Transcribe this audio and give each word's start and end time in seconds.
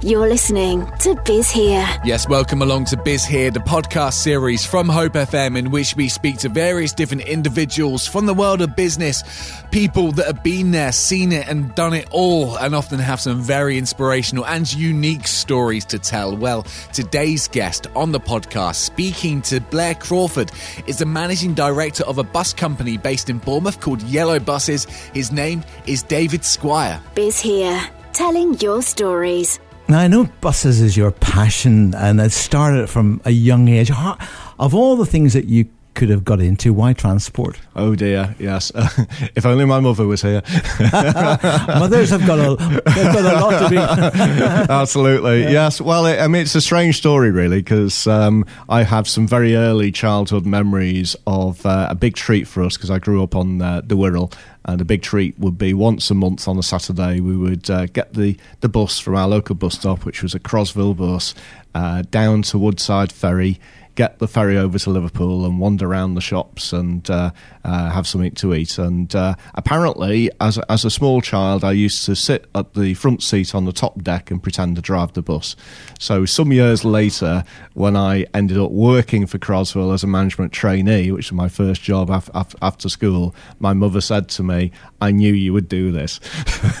You're 0.00 0.28
listening 0.28 0.86
to 1.00 1.16
Biz 1.24 1.50
Here. 1.50 1.84
Yes, 2.04 2.28
welcome 2.28 2.62
along 2.62 2.84
to 2.84 2.96
Biz 2.96 3.24
Here, 3.24 3.50
the 3.50 3.58
podcast 3.58 4.12
series 4.12 4.64
from 4.64 4.88
Hope 4.88 5.14
FM, 5.14 5.58
in 5.58 5.72
which 5.72 5.96
we 5.96 6.08
speak 6.08 6.38
to 6.38 6.48
various 6.48 6.92
different 6.92 7.24
individuals 7.24 8.06
from 8.06 8.24
the 8.24 8.32
world 8.32 8.62
of 8.62 8.76
business, 8.76 9.24
people 9.72 10.12
that 10.12 10.26
have 10.26 10.44
been 10.44 10.70
there, 10.70 10.92
seen 10.92 11.32
it, 11.32 11.48
and 11.48 11.74
done 11.74 11.94
it 11.94 12.06
all, 12.12 12.56
and 12.58 12.76
often 12.76 13.00
have 13.00 13.20
some 13.20 13.42
very 13.42 13.76
inspirational 13.76 14.46
and 14.46 14.72
unique 14.72 15.26
stories 15.26 15.84
to 15.86 15.98
tell. 15.98 16.36
Well, 16.36 16.62
today's 16.92 17.48
guest 17.48 17.88
on 17.96 18.12
the 18.12 18.20
podcast, 18.20 18.76
speaking 18.76 19.42
to 19.42 19.60
Blair 19.60 19.96
Crawford, 19.96 20.52
is 20.86 20.98
the 20.98 21.06
managing 21.06 21.54
director 21.54 22.04
of 22.04 22.18
a 22.18 22.24
bus 22.24 22.52
company 22.54 22.98
based 22.98 23.28
in 23.30 23.38
Bournemouth 23.38 23.80
called 23.80 24.02
Yellow 24.04 24.38
Buses. 24.38 24.84
His 25.12 25.32
name 25.32 25.64
is 25.88 26.04
David 26.04 26.44
Squire. 26.44 27.00
Biz 27.16 27.40
Here, 27.40 27.84
telling 28.12 28.54
your 28.60 28.80
stories. 28.80 29.58
Now, 29.90 30.00
I 30.00 30.08
know 30.08 30.28
buses 30.42 30.82
is 30.82 30.98
your 30.98 31.10
passion 31.10 31.94
and 31.94 32.20
it 32.20 32.32
started 32.32 32.90
from 32.90 33.22
a 33.24 33.30
young 33.30 33.68
age. 33.68 33.88
How, 33.88 34.18
of 34.58 34.74
all 34.74 34.96
the 34.96 35.06
things 35.06 35.32
that 35.32 35.46
you 35.46 35.64
could 35.98 36.10
have 36.10 36.24
got 36.24 36.40
into, 36.40 36.72
why 36.72 36.92
transport? 36.92 37.58
Oh 37.74 37.96
dear, 37.96 38.36
yes. 38.38 38.70
if 39.34 39.44
only 39.44 39.64
my 39.64 39.80
mother 39.80 40.06
was 40.06 40.22
here. 40.22 40.42
Mothers 40.92 42.10
have 42.10 42.24
got 42.24 42.38
a, 42.38 42.54
they've 42.94 43.12
got 43.12 43.24
a 43.24 43.40
lot 43.40 43.62
to 43.64 43.68
be. 43.68 43.76
Absolutely, 44.72 45.42
yes. 45.42 45.80
Well, 45.80 46.06
it, 46.06 46.20
I 46.20 46.28
mean, 46.28 46.42
it's 46.42 46.54
a 46.54 46.60
strange 46.60 46.98
story, 46.98 47.32
really, 47.32 47.58
because 47.58 48.06
um, 48.06 48.46
I 48.68 48.84
have 48.84 49.08
some 49.08 49.26
very 49.26 49.56
early 49.56 49.90
childhood 49.90 50.46
memories 50.46 51.16
of 51.26 51.66
uh, 51.66 51.88
a 51.90 51.96
big 51.96 52.14
treat 52.14 52.46
for 52.46 52.62
us 52.62 52.76
because 52.76 52.90
I 52.90 53.00
grew 53.00 53.20
up 53.24 53.34
on 53.34 53.60
uh, 53.60 53.80
the 53.84 53.96
Wirral 53.96 54.32
and 54.66 54.80
a 54.80 54.84
big 54.84 55.02
treat 55.02 55.36
would 55.40 55.58
be 55.58 55.74
once 55.74 56.12
a 56.12 56.14
month 56.14 56.46
on 56.46 56.58
a 56.58 56.62
Saturday, 56.62 57.18
we 57.18 57.36
would 57.36 57.68
uh, 57.70 57.86
get 57.86 58.12
the, 58.12 58.36
the 58.60 58.68
bus 58.68 59.00
from 59.00 59.16
our 59.16 59.26
local 59.26 59.56
bus 59.56 59.74
stop, 59.74 60.04
which 60.04 60.22
was 60.22 60.32
a 60.32 60.38
Crosville 60.38 60.96
bus, 60.96 61.34
uh, 61.74 62.02
down 62.12 62.42
to 62.42 62.58
Woodside 62.58 63.10
Ferry, 63.10 63.58
get 63.98 64.20
the 64.20 64.28
ferry 64.28 64.56
over 64.56 64.78
to 64.78 64.90
Liverpool 64.90 65.44
and 65.44 65.58
wander 65.58 65.84
around 65.84 66.14
the 66.14 66.20
shops 66.20 66.72
and 66.72 67.10
uh, 67.10 67.32
uh, 67.64 67.90
have 67.90 68.06
something 68.06 68.30
to 68.30 68.54
eat. 68.54 68.78
And 68.78 69.12
uh, 69.12 69.34
apparently, 69.54 70.30
as 70.40 70.56
a, 70.56 70.70
as 70.70 70.84
a 70.84 70.90
small 70.90 71.20
child, 71.20 71.64
I 71.64 71.72
used 71.72 72.04
to 72.04 72.14
sit 72.14 72.46
at 72.54 72.74
the 72.74 72.94
front 72.94 73.24
seat 73.24 73.56
on 73.56 73.64
the 73.64 73.72
top 73.72 74.00
deck 74.04 74.30
and 74.30 74.40
pretend 74.40 74.76
to 74.76 74.82
drive 74.82 75.14
the 75.14 75.22
bus. 75.22 75.56
So 75.98 76.24
some 76.26 76.52
years 76.52 76.84
later, 76.84 77.42
when 77.74 77.96
I 77.96 78.26
ended 78.32 78.56
up 78.56 78.70
working 78.70 79.26
for 79.26 79.38
Crosville 79.38 79.92
as 79.92 80.04
a 80.04 80.06
management 80.06 80.52
trainee, 80.52 81.10
which 81.10 81.32
was 81.32 81.36
my 81.36 81.48
first 81.48 81.82
job 81.82 82.08
af- 82.08 82.30
af- 82.34 82.54
after 82.62 82.88
school, 82.88 83.34
my 83.58 83.72
mother 83.72 84.00
said 84.00 84.28
to 84.28 84.44
me, 84.44 84.70
"I 85.00 85.10
knew 85.10 85.34
you 85.34 85.52
would 85.52 85.68
do 85.68 85.90
this." 85.90 86.20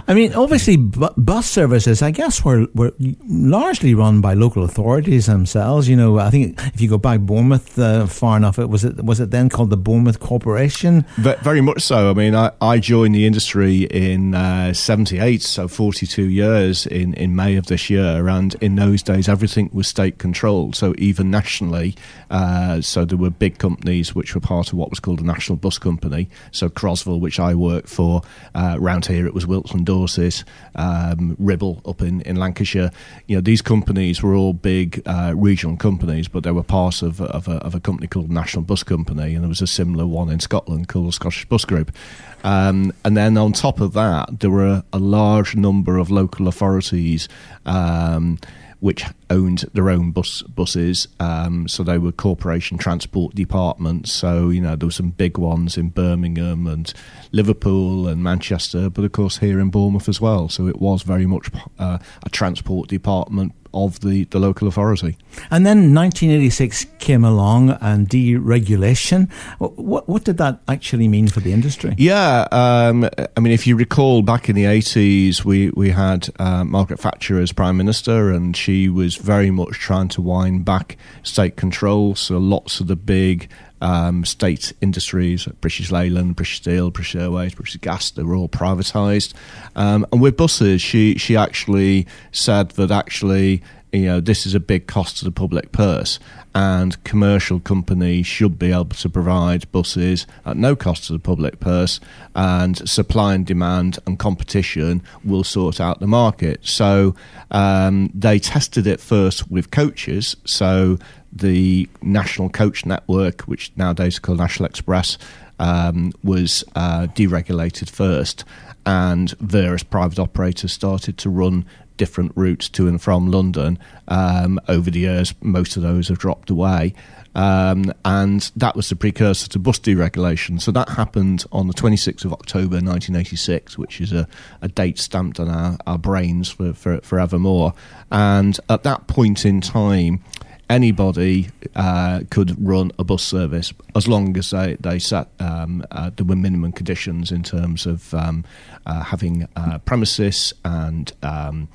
I 0.00 0.14
mean, 0.14 0.32
obviously, 0.34 0.76
bu- 0.76 1.14
bus 1.16 1.50
services, 1.50 2.02
I 2.02 2.12
guess, 2.12 2.44
were 2.44 2.68
were 2.74 2.92
largely 3.26 3.94
run 3.94 4.20
by 4.20 4.27
by 4.28 4.34
local 4.34 4.62
authorities 4.62 5.24
themselves. 5.24 5.88
You 5.88 5.96
know, 5.96 6.18
I 6.18 6.28
think 6.28 6.60
if 6.74 6.82
you 6.82 6.88
go 6.90 6.98
back 6.98 7.20
Bournemouth 7.20 7.78
uh, 7.78 8.06
far 8.06 8.36
enough, 8.36 8.58
it 8.58 8.68
was 8.68 8.84
it 8.84 9.02
was 9.02 9.20
it 9.20 9.30
then 9.30 9.48
called 9.48 9.70
the 9.70 9.76
Bournemouth 9.78 10.20
Corporation. 10.20 11.06
Very 11.16 11.62
much 11.62 11.80
so. 11.80 12.10
I 12.10 12.12
mean, 12.12 12.34
I, 12.34 12.50
I 12.60 12.78
joined 12.78 13.14
the 13.14 13.24
industry 13.24 13.84
in 13.84 14.32
'78, 14.74 15.40
uh, 15.40 15.42
so 15.42 15.66
42 15.66 16.24
years 16.24 16.86
in 16.86 17.14
in 17.14 17.34
May 17.34 17.56
of 17.56 17.68
this 17.68 17.88
year, 17.88 18.28
and 18.28 18.54
in 18.60 18.74
those 18.74 19.02
days 19.02 19.30
everything 19.30 19.70
was 19.72 19.88
state 19.88 20.18
controlled. 20.18 20.76
So 20.76 20.94
even 20.98 21.30
nationally, 21.30 21.94
uh, 22.30 22.82
so 22.82 23.06
there 23.06 23.16
were 23.16 23.30
big 23.30 23.56
companies 23.56 24.14
which 24.14 24.34
were 24.34 24.42
part 24.42 24.68
of 24.68 24.74
what 24.74 24.90
was 24.90 25.00
called 25.00 25.20
the 25.20 25.24
National 25.24 25.56
Bus 25.56 25.78
Company. 25.78 26.28
So 26.50 26.68
Crosville, 26.68 27.18
which 27.18 27.40
I 27.40 27.54
worked 27.54 27.88
for, 27.88 28.20
uh, 28.54 28.76
around 28.78 29.06
here 29.06 29.26
it 29.26 29.32
was 29.32 29.46
Wilts 29.46 29.72
and 29.72 29.86
Dorset, 29.86 30.44
um, 30.74 31.34
Ribble 31.38 31.80
up 31.86 32.02
in 32.02 32.20
in 32.22 32.36
Lancashire. 32.36 32.90
You 33.26 33.36
know, 33.36 33.40
these 33.40 33.62
companies 33.62 34.07
these 34.08 34.22
were 34.22 34.34
all 34.34 34.54
big 34.54 35.02
uh, 35.04 35.34
regional 35.36 35.76
companies, 35.76 36.28
but 36.28 36.42
they 36.42 36.50
were 36.50 36.62
part 36.62 37.02
of, 37.02 37.20
of, 37.20 37.46
a, 37.46 37.56
of, 37.56 37.74
a, 37.74 37.80
company 37.80 38.06
called 38.06 38.30
National 38.30 38.62
Bus 38.62 38.82
Company, 38.82 39.34
and 39.34 39.44
there 39.44 39.50
was 39.50 39.60
a 39.60 39.66
similar 39.66 40.06
one 40.06 40.30
in 40.30 40.40
Scotland 40.40 40.88
called 40.88 41.12
Scottish 41.12 41.44
Bus 41.44 41.66
Group. 41.66 41.94
Um, 42.42 42.90
and 43.04 43.18
then 43.18 43.36
on 43.36 43.52
top 43.52 43.80
of 43.80 43.92
that, 43.92 44.40
there 44.40 44.48
were 44.48 44.66
a, 44.66 44.84
a 44.94 44.98
large 44.98 45.54
number 45.56 45.98
of 45.98 46.10
local 46.10 46.48
authorities. 46.48 47.28
Um, 47.66 48.38
which 48.80 49.04
owned 49.28 49.64
their 49.74 49.90
own 49.90 50.12
bus 50.12 50.42
buses. 50.42 51.08
Um, 51.18 51.66
so 51.66 51.82
they 51.82 51.98
were 51.98 52.12
corporation 52.12 52.78
transport 52.78 53.34
departments. 53.34 54.12
So 54.12 54.50
you 54.50 54.60
know 54.60 54.76
there 54.76 54.86
were 54.86 54.92
some 54.92 55.10
big 55.10 55.36
ones 55.36 55.76
in 55.76 55.88
Birmingham 55.88 56.68
and 56.68 56.92
Liverpool 57.32 58.06
and 58.06 58.22
Manchester, 58.22 58.88
but 58.88 59.04
of 59.04 59.10
course 59.10 59.38
here 59.38 59.58
in 59.58 59.70
Bournemouth 59.70 60.08
as 60.08 60.20
well. 60.20 60.48
So 60.48 60.68
it 60.68 60.80
was 60.80 61.02
very 61.02 61.26
much 61.26 61.50
uh, 61.78 61.98
a 62.24 62.30
transport 62.30 62.88
department 62.88 63.52
of 63.72 64.00
the, 64.00 64.24
the 64.24 64.38
local 64.38 64.68
authority. 64.68 65.16
And 65.50 65.64
then 65.64 65.94
1986 65.94 66.86
came 66.98 67.24
along 67.24 67.70
and 67.80 68.08
deregulation. 68.08 69.30
What, 69.58 70.08
what 70.08 70.24
did 70.24 70.38
that 70.38 70.60
actually 70.68 71.08
mean 71.08 71.28
for 71.28 71.40
the 71.40 71.52
industry? 71.52 71.94
Yeah, 71.98 72.48
um, 72.52 73.08
I 73.36 73.40
mean, 73.40 73.52
if 73.52 73.66
you 73.66 73.76
recall 73.76 74.22
back 74.22 74.48
in 74.48 74.56
the 74.56 74.64
80s, 74.64 75.44
we, 75.44 75.70
we 75.70 75.90
had 75.90 76.28
uh, 76.38 76.64
Margaret 76.64 77.00
Thatcher 77.00 77.40
as 77.40 77.52
Prime 77.52 77.76
Minister, 77.76 78.30
and 78.30 78.56
she 78.56 78.88
was 78.88 79.16
very 79.16 79.50
much 79.50 79.72
trying 79.72 80.08
to 80.08 80.22
wind 80.22 80.64
back 80.64 80.96
state 81.22 81.56
control. 81.56 82.14
So 82.14 82.38
lots 82.38 82.80
of 82.80 82.86
the 82.86 82.96
big 82.96 83.48
um, 83.80 84.24
state 84.24 84.72
industries, 84.80 85.46
British 85.60 85.90
Leyland, 85.90 86.36
British 86.36 86.58
Steel, 86.58 86.90
British 86.90 87.16
Airways, 87.16 87.54
British 87.54 87.76
Gas, 87.76 88.10
they 88.10 88.22
were 88.22 88.34
all 88.36 88.48
privatised. 88.48 89.34
Um, 89.76 90.06
and 90.12 90.20
with 90.20 90.36
buses, 90.36 90.82
she, 90.82 91.16
she 91.16 91.36
actually 91.36 92.06
said 92.32 92.70
that 92.72 92.90
actually, 92.90 93.62
you 93.92 94.06
know, 94.06 94.20
this 94.20 94.46
is 94.46 94.54
a 94.54 94.60
big 94.60 94.86
cost 94.86 95.18
to 95.18 95.24
the 95.24 95.30
public 95.30 95.72
purse, 95.72 96.18
and 96.54 97.02
commercial 97.04 97.60
companies 97.60 98.26
should 98.26 98.58
be 98.58 98.70
able 98.72 98.86
to 98.86 99.08
provide 99.08 99.70
buses 99.72 100.26
at 100.44 100.56
no 100.56 100.76
cost 100.76 101.06
to 101.06 101.12
the 101.12 101.18
public 101.18 101.60
purse, 101.60 102.00
and 102.34 102.88
supply 102.88 103.34
and 103.34 103.46
demand 103.46 103.98
and 104.06 104.18
competition 104.18 105.02
will 105.24 105.44
sort 105.44 105.80
out 105.80 106.00
the 106.00 106.06
market. 106.06 106.60
So 106.66 107.14
um, 107.50 108.10
they 108.14 108.38
tested 108.38 108.86
it 108.86 109.00
first 109.00 109.50
with 109.50 109.70
coaches. 109.70 110.36
So 110.44 110.98
the 111.32 111.88
national 112.02 112.50
coach 112.50 112.84
network, 112.84 113.42
which 113.42 113.72
nowadays 113.76 114.14
is 114.14 114.18
called 114.18 114.38
National 114.38 114.66
Express, 114.66 115.18
um, 115.58 116.12
was 116.22 116.62
uh, 116.76 117.06
deregulated 117.14 117.88
first, 117.88 118.44
and 118.84 119.30
various 119.38 119.82
private 119.82 120.18
operators 120.18 120.72
started 120.72 121.18
to 121.18 121.30
run 121.30 121.66
different 121.98 122.32
routes 122.34 122.70
to 122.70 122.88
and 122.88 123.00
from 123.00 123.30
London. 123.30 123.78
Um, 124.08 124.58
over 124.68 124.90
the 124.90 125.00
years, 125.00 125.34
most 125.42 125.76
of 125.76 125.82
those 125.82 126.08
have 126.08 126.18
dropped 126.18 126.48
away. 126.48 126.94
Um, 127.34 127.92
and 128.04 128.50
that 128.56 128.74
was 128.74 128.88
the 128.88 128.96
precursor 128.96 129.48
to 129.50 129.58
bus 129.58 129.78
deregulation. 129.78 130.60
So 130.60 130.72
that 130.72 130.88
happened 130.88 131.44
on 131.52 131.68
the 131.68 131.74
26th 131.74 132.24
of 132.24 132.32
October 132.32 132.76
1986, 132.76 133.76
which 133.76 134.00
is 134.00 134.12
a, 134.12 134.26
a 134.62 134.68
date 134.68 134.98
stamped 134.98 135.38
on 135.38 135.48
our, 135.48 135.76
our 135.86 135.98
brains 135.98 136.48
for, 136.48 136.72
for 136.72 137.00
forevermore. 137.02 137.74
And 138.10 138.58
at 138.68 138.82
that 138.84 139.06
point 139.06 139.44
in 139.44 139.60
time, 139.60 140.24
anybody 140.70 141.48
uh, 141.76 142.20
could 142.30 142.54
run 142.64 142.92
a 142.98 143.04
bus 143.04 143.22
service 143.22 143.72
as 143.94 144.06
long 144.06 144.36
as 144.36 144.50
they, 144.50 144.76
they 144.80 144.98
set 144.98 145.28
um, 145.40 145.84
uh, 145.90 146.10
there 146.16 146.26
were 146.26 146.36
minimum 146.36 146.72
conditions 146.72 147.32
in 147.32 147.42
terms 147.42 147.86
of 147.86 148.12
um, 148.14 148.44
uh, 148.86 149.02
having 149.02 149.48
uh, 149.56 149.78
premises 149.78 150.52
and 150.64 151.12
um, 151.22 151.68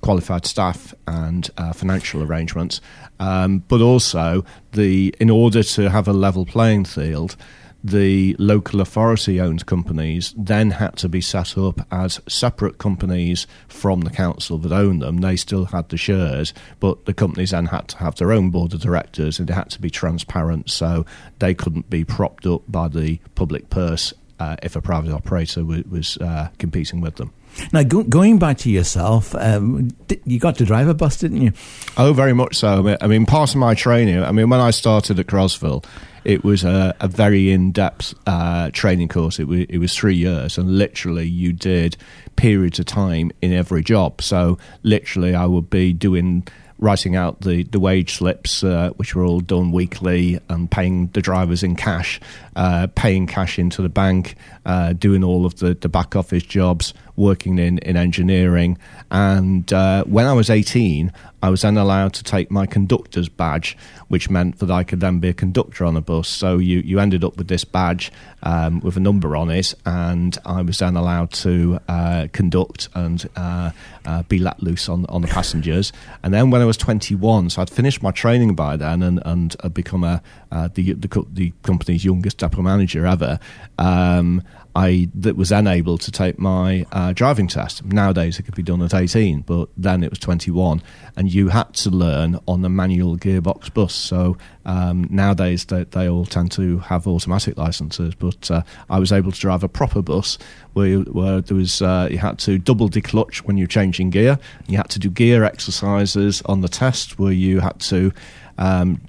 qualified 0.00 0.46
staff 0.46 0.94
and 1.06 1.50
uh, 1.58 1.72
financial 1.72 2.22
arrangements, 2.22 2.80
um, 3.18 3.58
but 3.68 3.80
also 3.80 4.44
the 4.72 5.14
in 5.20 5.30
order 5.30 5.62
to 5.62 5.90
have 5.90 6.08
a 6.08 6.12
level 6.12 6.46
playing 6.46 6.84
field 6.84 7.36
the 7.82 8.36
local 8.38 8.80
authority 8.80 9.40
owned 9.40 9.64
companies 9.66 10.34
then 10.36 10.72
had 10.72 10.96
to 10.98 11.08
be 11.08 11.20
set 11.20 11.56
up 11.56 11.80
as 11.90 12.20
separate 12.28 12.78
companies 12.78 13.46
from 13.68 14.02
the 14.02 14.10
council 14.10 14.58
that 14.58 14.72
owned 14.72 15.02
them. 15.02 15.18
They 15.18 15.36
still 15.36 15.66
had 15.66 15.88
the 15.88 15.96
shares, 15.96 16.52
but 16.78 17.06
the 17.06 17.14
companies 17.14 17.50
then 17.50 17.66
had 17.66 17.88
to 17.88 17.96
have 17.98 18.16
their 18.16 18.32
own 18.32 18.50
board 18.50 18.74
of 18.74 18.80
directors 18.80 19.38
and 19.38 19.48
they 19.48 19.54
had 19.54 19.70
to 19.70 19.80
be 19.80 19.90
transparent 19.90 20.70
so 20.70 21.06
they 21.38 21.54
couldn't 21.54 21.88
be 21.88 22.04
propped 22.04 22.46
up 22.46 22.62
by 22.68 22.88
the 22.88 23.18
public 23.34 23.70
purse 23.70 24.12
uh, 24.38 24.56
if 24.62 24.76
a 24.76 24.80
private 24.82 25.12
operator 25.12 25.60
w- 25.60 25.84
was 25.90 26.16
uh, 26.18 26.48
competing 26.58 27.00
with 27.00 27.16
them. 27.16 27.32
Now, 27.72 27.82
go- 27.82 28.04
going 28.04 28.38
back 28.38 28.58
to 28.58 28.70
yourself, 28.70 29.34
um, 29.34 29.90
you 30.24 30.38
got 30.38 30.56
to 30.56 30.64
drive 30.64 30.88
a 30.88 30.94
bus, 30.94 31.18
didn't 31.18 31.42
you? 31.42 31.52
Oh, 31.96 32.12
very 32.12 32.32
much 32.32 32.56
so. 32.56 32.96
I 33.00 33.06
mean, 33.06 33.26
part 33.26 33.50
of 33.50 33.56
my 33.56 33.74
training, 33.74 34.22
I 34.22 34.32
mean, 34.32 34.48
when 34.48 34.60
I 34.60 34.70
started 34.70 35.18
at 35.18 35.26
Crosville, 35.26 35.84
it 36.24 36.44
was 36.44 36.64
a, 36.64 36.94
a 37.00 37.08
very 37.08 37.50
in-depth 37.50 38.14
uh, 38.26 38.70
training 38.72 39.08
course. 39.08 39.38
It 39.38 39.48
was, 39.48 39.60
it 39.68 39.78
was 39.78 39.94
three 39.94 40.16
years, 40.16 40.58
and 40.58 40.78
literally 40.78 41.26
you 41.26 41.52
did 41.52 41.96
periods 42.36 42.78
of 42.78 42.86
time 42.86 43.30
in 43.42 43.52
every 43.52 43.82
job. 43.82 44.22
So 44.22 44.58
literally, 44.82 45.34
I 45.34 45.46
would 45.46 45.70
be 45.70 45.92
doing 45.92 46.46
writing 46.78 47.14
out 47.14 47.42
the, 47.42 47.62
the 47.64 47.78
wage 47.78 48.14
slips, 48.14 48.64
uh, 48.64 48.88
which 48.96 49.14
were 49.14 49.22
all 49.22 49.40
done 49.40 49.70
weekly, 49.70 50.40
and 50.48 50.70
paying 50.70 51.08
the 51.08 51.20
drivers 51.20 51.62
in 51.62 51.76
cash, 51.76 52.18
uh, 52.56 52.86
paying 52.94 53.26
cash 53.26 53.58
into 53.58 53.82
the 53.82 53.90
bank, 53.90 54.34
uh, 54.64 54.94
doing 54.94 55.22
all 55.22 55.44
of 55.44 55.58
the, 55.58 55.74
the 55.74 55.90
back 55.90 56.16
office 56.16 56.42
jobs, 56.42 56.94
working 57.20 57.58
in, 57.58 57.78
in 57.78 57.96
engineering. 57.96 58.78
And 59.10 59.70
uh, 59.72 60.04
when 60.04 60.26
I 60.26 60.32
was 60.32 60.48
18, 60.48 61.12
I 61.42 61.48
was 61.48 61.62
then 61.62 61.76
allowed 61.76 62.12
to 62.14 62.24
take 62.24 62.50
my 62.50 62.66
conductor's 62.66 63.28
badge, 63.28 63.76
which 64.08 64.28
meant 64.28 64.58
that 64.58 64.70
I 64.70 64.84
could 64.84 65.00
then 65.00 65.20
be 65.20 65.28
a 65.28 65.34
conductor 65.34 65.84
on 65.84 65.96
a 65.96 66.00
bus. 66.00 66.28
So 66.28 66.58
you, 66.58 66.80
you 66.80 66.98
ended 66.98 67.24
up 67.24 67.36
with 67.36 67.48
this 67.48 67.64
badge 67.64 68.10
um, 68.42 68.80
with 68.80 68.96
a 68.96 69.00
number 69.00 69.36
on 69.36 69.50
it, 69.50 69.74
and 69.86 70.36
I 70.44 70.62
was 70.62 70.78
then 70.78 70.96
allowed 70.96 71.32
to 71.32 71.78
uh, 71.88 72.28
conduct 72.32 72.88
and 72.94 73.28
uh, 73.36 73.70
uh, 74.04 74.22
be 74.24 74.38
let 74.38 74.62
loose 74.62 74.88
on, 74.88 75.06
on 75.06 75.22
the 75.22 75.28
passengers. 75.28 75.92
And 76.22 76.32
then 76.34 76.50
when 76.50 76.62
I 76.62 76.66
was 76.66 76.76
21, 76.76 77.50
so 77.50 77.62
I'd 77.62 77.70
finished 77.70 78.02
my 78.02 78.10
training 78.10 78.54
by 78.54 78.76
then 78.76 79.02
and, 79.02 79.22
and 79.24 79.56
I'd 79.62 79.74
become 79.74 80.04
a, 80.04 80.22
uh, 80.50 80.68
the, 80.72 80.92
the, 80.92 81.26
the 81.32 81.52
company's 81.62 82.04
youngest 82.04 82.38
depot 82.38 82.62
manager 82.62 83.06
ever. 83.06 83.38
Um, 83.78 84.42
I 84.80 85.08
that 85.14 85.36
was 85.36 85.50
then 85.50 85.66
able 85.66 85.98
to 85.98 86.10
take 86.10 86.38
my 86.38 86.86
uh, 86.90 87.12
driving 87.12 87.48
test. 87.48 87.84
Nowadays, 87.84 88.38
it 88.38 88.44
could 88.44 88.54
be 88.54 88.62
done 88.62 88.80
at 88.80 88.94
18, 88.94 89.42
but 89.42 89.68
then 89.76 90.02
it 90.02 90.08
was 90.08 90.18
21, 90.18 90.82
and 91.16 91.32
you 91.32 91.48
had 91.48 91.74
to 91.74 91.90
learn 91.90 92.38
on 92.48 92.62
the 92.62 92.70
manual 92.70 93.18
gearbox 93.18 93.72
bus. 93.74 93.92
So 93.92 94.38
um, 94.64 95.06
nowadays, 95.10 95.66
they, 95.66 95.84
they, 95.84 96.08
all 96.08 96.24
tend 96.24 96.52
to 96.52 96.78
have 96.78 97.06
automatic 97.06 97.58
licenses, 97.58 98.14
but 98.14 98.50
uh, 98.50 98.62
I 98.88 98.98
was 98.98 99.12
able 99.12 99.32
to 99.32 99.38
drive 99.38 99.62
a 99.62 99.68
proper 99.68 100.00
bus 100.00 100.38
where, 100.72 101.00
where 101.00 101.42
there 101.42 101.58
was 101.58 101.82
uh, 101.82 102.08
you 102.10 102.16
had 102.16 102.38
to 102.40 102.58
double 102.58 102.88
declutch 102.88 103.38
when 103.38 103.58
you're 103.58 103.66
changing 103.66 104.08
gear. 104.08 104.38
You 104.66 104.78
had 104.78 104.88
to 104.90 104.98
do 104.98 105.10
gear 105.10 105.44
exercises 105.44 106.40
on 106.46 106.62
the 106.62 106.68
test 106.68 107.18
where 107.18 107.32
you 107.32 107.60
had 107.60 107.80
to 107.80 108.12
um, 108.56 109.02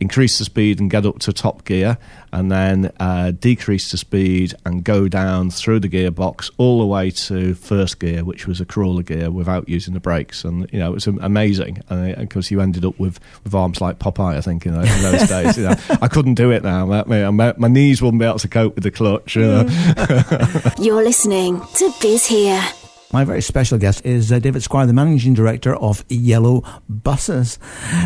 increase 0.00 0.38
the 0.38 0.44
speed 0.44 0.80
and 0.80 0.90
get 0.90 1.06
up 1.06 1.18
to 1.20 1.32
top 1.32 1.64
gear, 1.64 1.98
and 2.32 2.50
then 2.50 2.92
uh, 3.00 3.30
decrease 3.30 3.90
the 3.90 3.96
speed 3.96 4.54
and 4.64 4.84
go 4.84 5.08
down 5.08 5.50
through 5.50 5.80
the 5.80 5.88
gearbox 5.88 6.50
all 6.58 6.80
the 6.80 6.86
way 6.86 7.10
to 7.10 7.54
first 7.54 7.98
gear, 8.00 8.24
which 8.24 8.46
was 8.46 8.60
a 8.60 8.64
crawler 8.64 9.02
gear 9.02 9.30
without 9.30 9.68
using 9.68 9.94
the 9.94 10.00
brakes. 10.00 10.44
And 10.44 10.70
you 10.72 10.78
know, 10.78 10.90
it 10.90 10.94
was 10.94 11.06
amazing 11.06 11.82
and 11.88 12.16
because 12.16 12.50
you 12.50 12.60
ended 12.60 12.84
up 12.84 12.98
with, 12.98 13.18
with 13.44 13.54
arms 13.54 13.80
like 13.80 13.98
Popeye, 13.98 14.36
I 14.36 14.40
think, 14.40 14.66
in 14.66 14.74
those, 14.74 14.90
in 14.96 15.02
those 15.12 15.28
days. 15.28 15.56
You 15.56 15.64
know, 15.64 15.76
I 16.02 16.08
couldn't 16.08 16.34
do 16.34 16.50
it 16.50 16.62
now. 16.62 16.86
My, 16.86 17.30
my, 17.30 17.54
my, 17.56 17.68
knees 17.68 18.02
wouldn't 18.02 18.20
be 18.20 18.26
able 18.26 18.38
to 18.38 18.48
cope 18.48 18.74
with 18.74 18.84
the 18.84 18.90
clutch. 18.90 19.36
You 19.36 19.42
know? 19.42 19.68
You're 20.78 21.02
listening 21.02 21.60
to 21.76 21.92
Biz 22.00 22.26
Here. 22.26 22.62
My 23.12 23.24
very 23.24 23.40
special 23.40 23.78
guest 23.78 24.04
is 24.04 24.32
uh, 24.32 24.40
David 24.40 24.64
Squire, 24.64 24.84
the 24.84 24.92
managing 24.92 25.32
director 25.32 25.76
of 25.76 26.04
Yellow 26.08 26.64
Buses. 26.88 27.56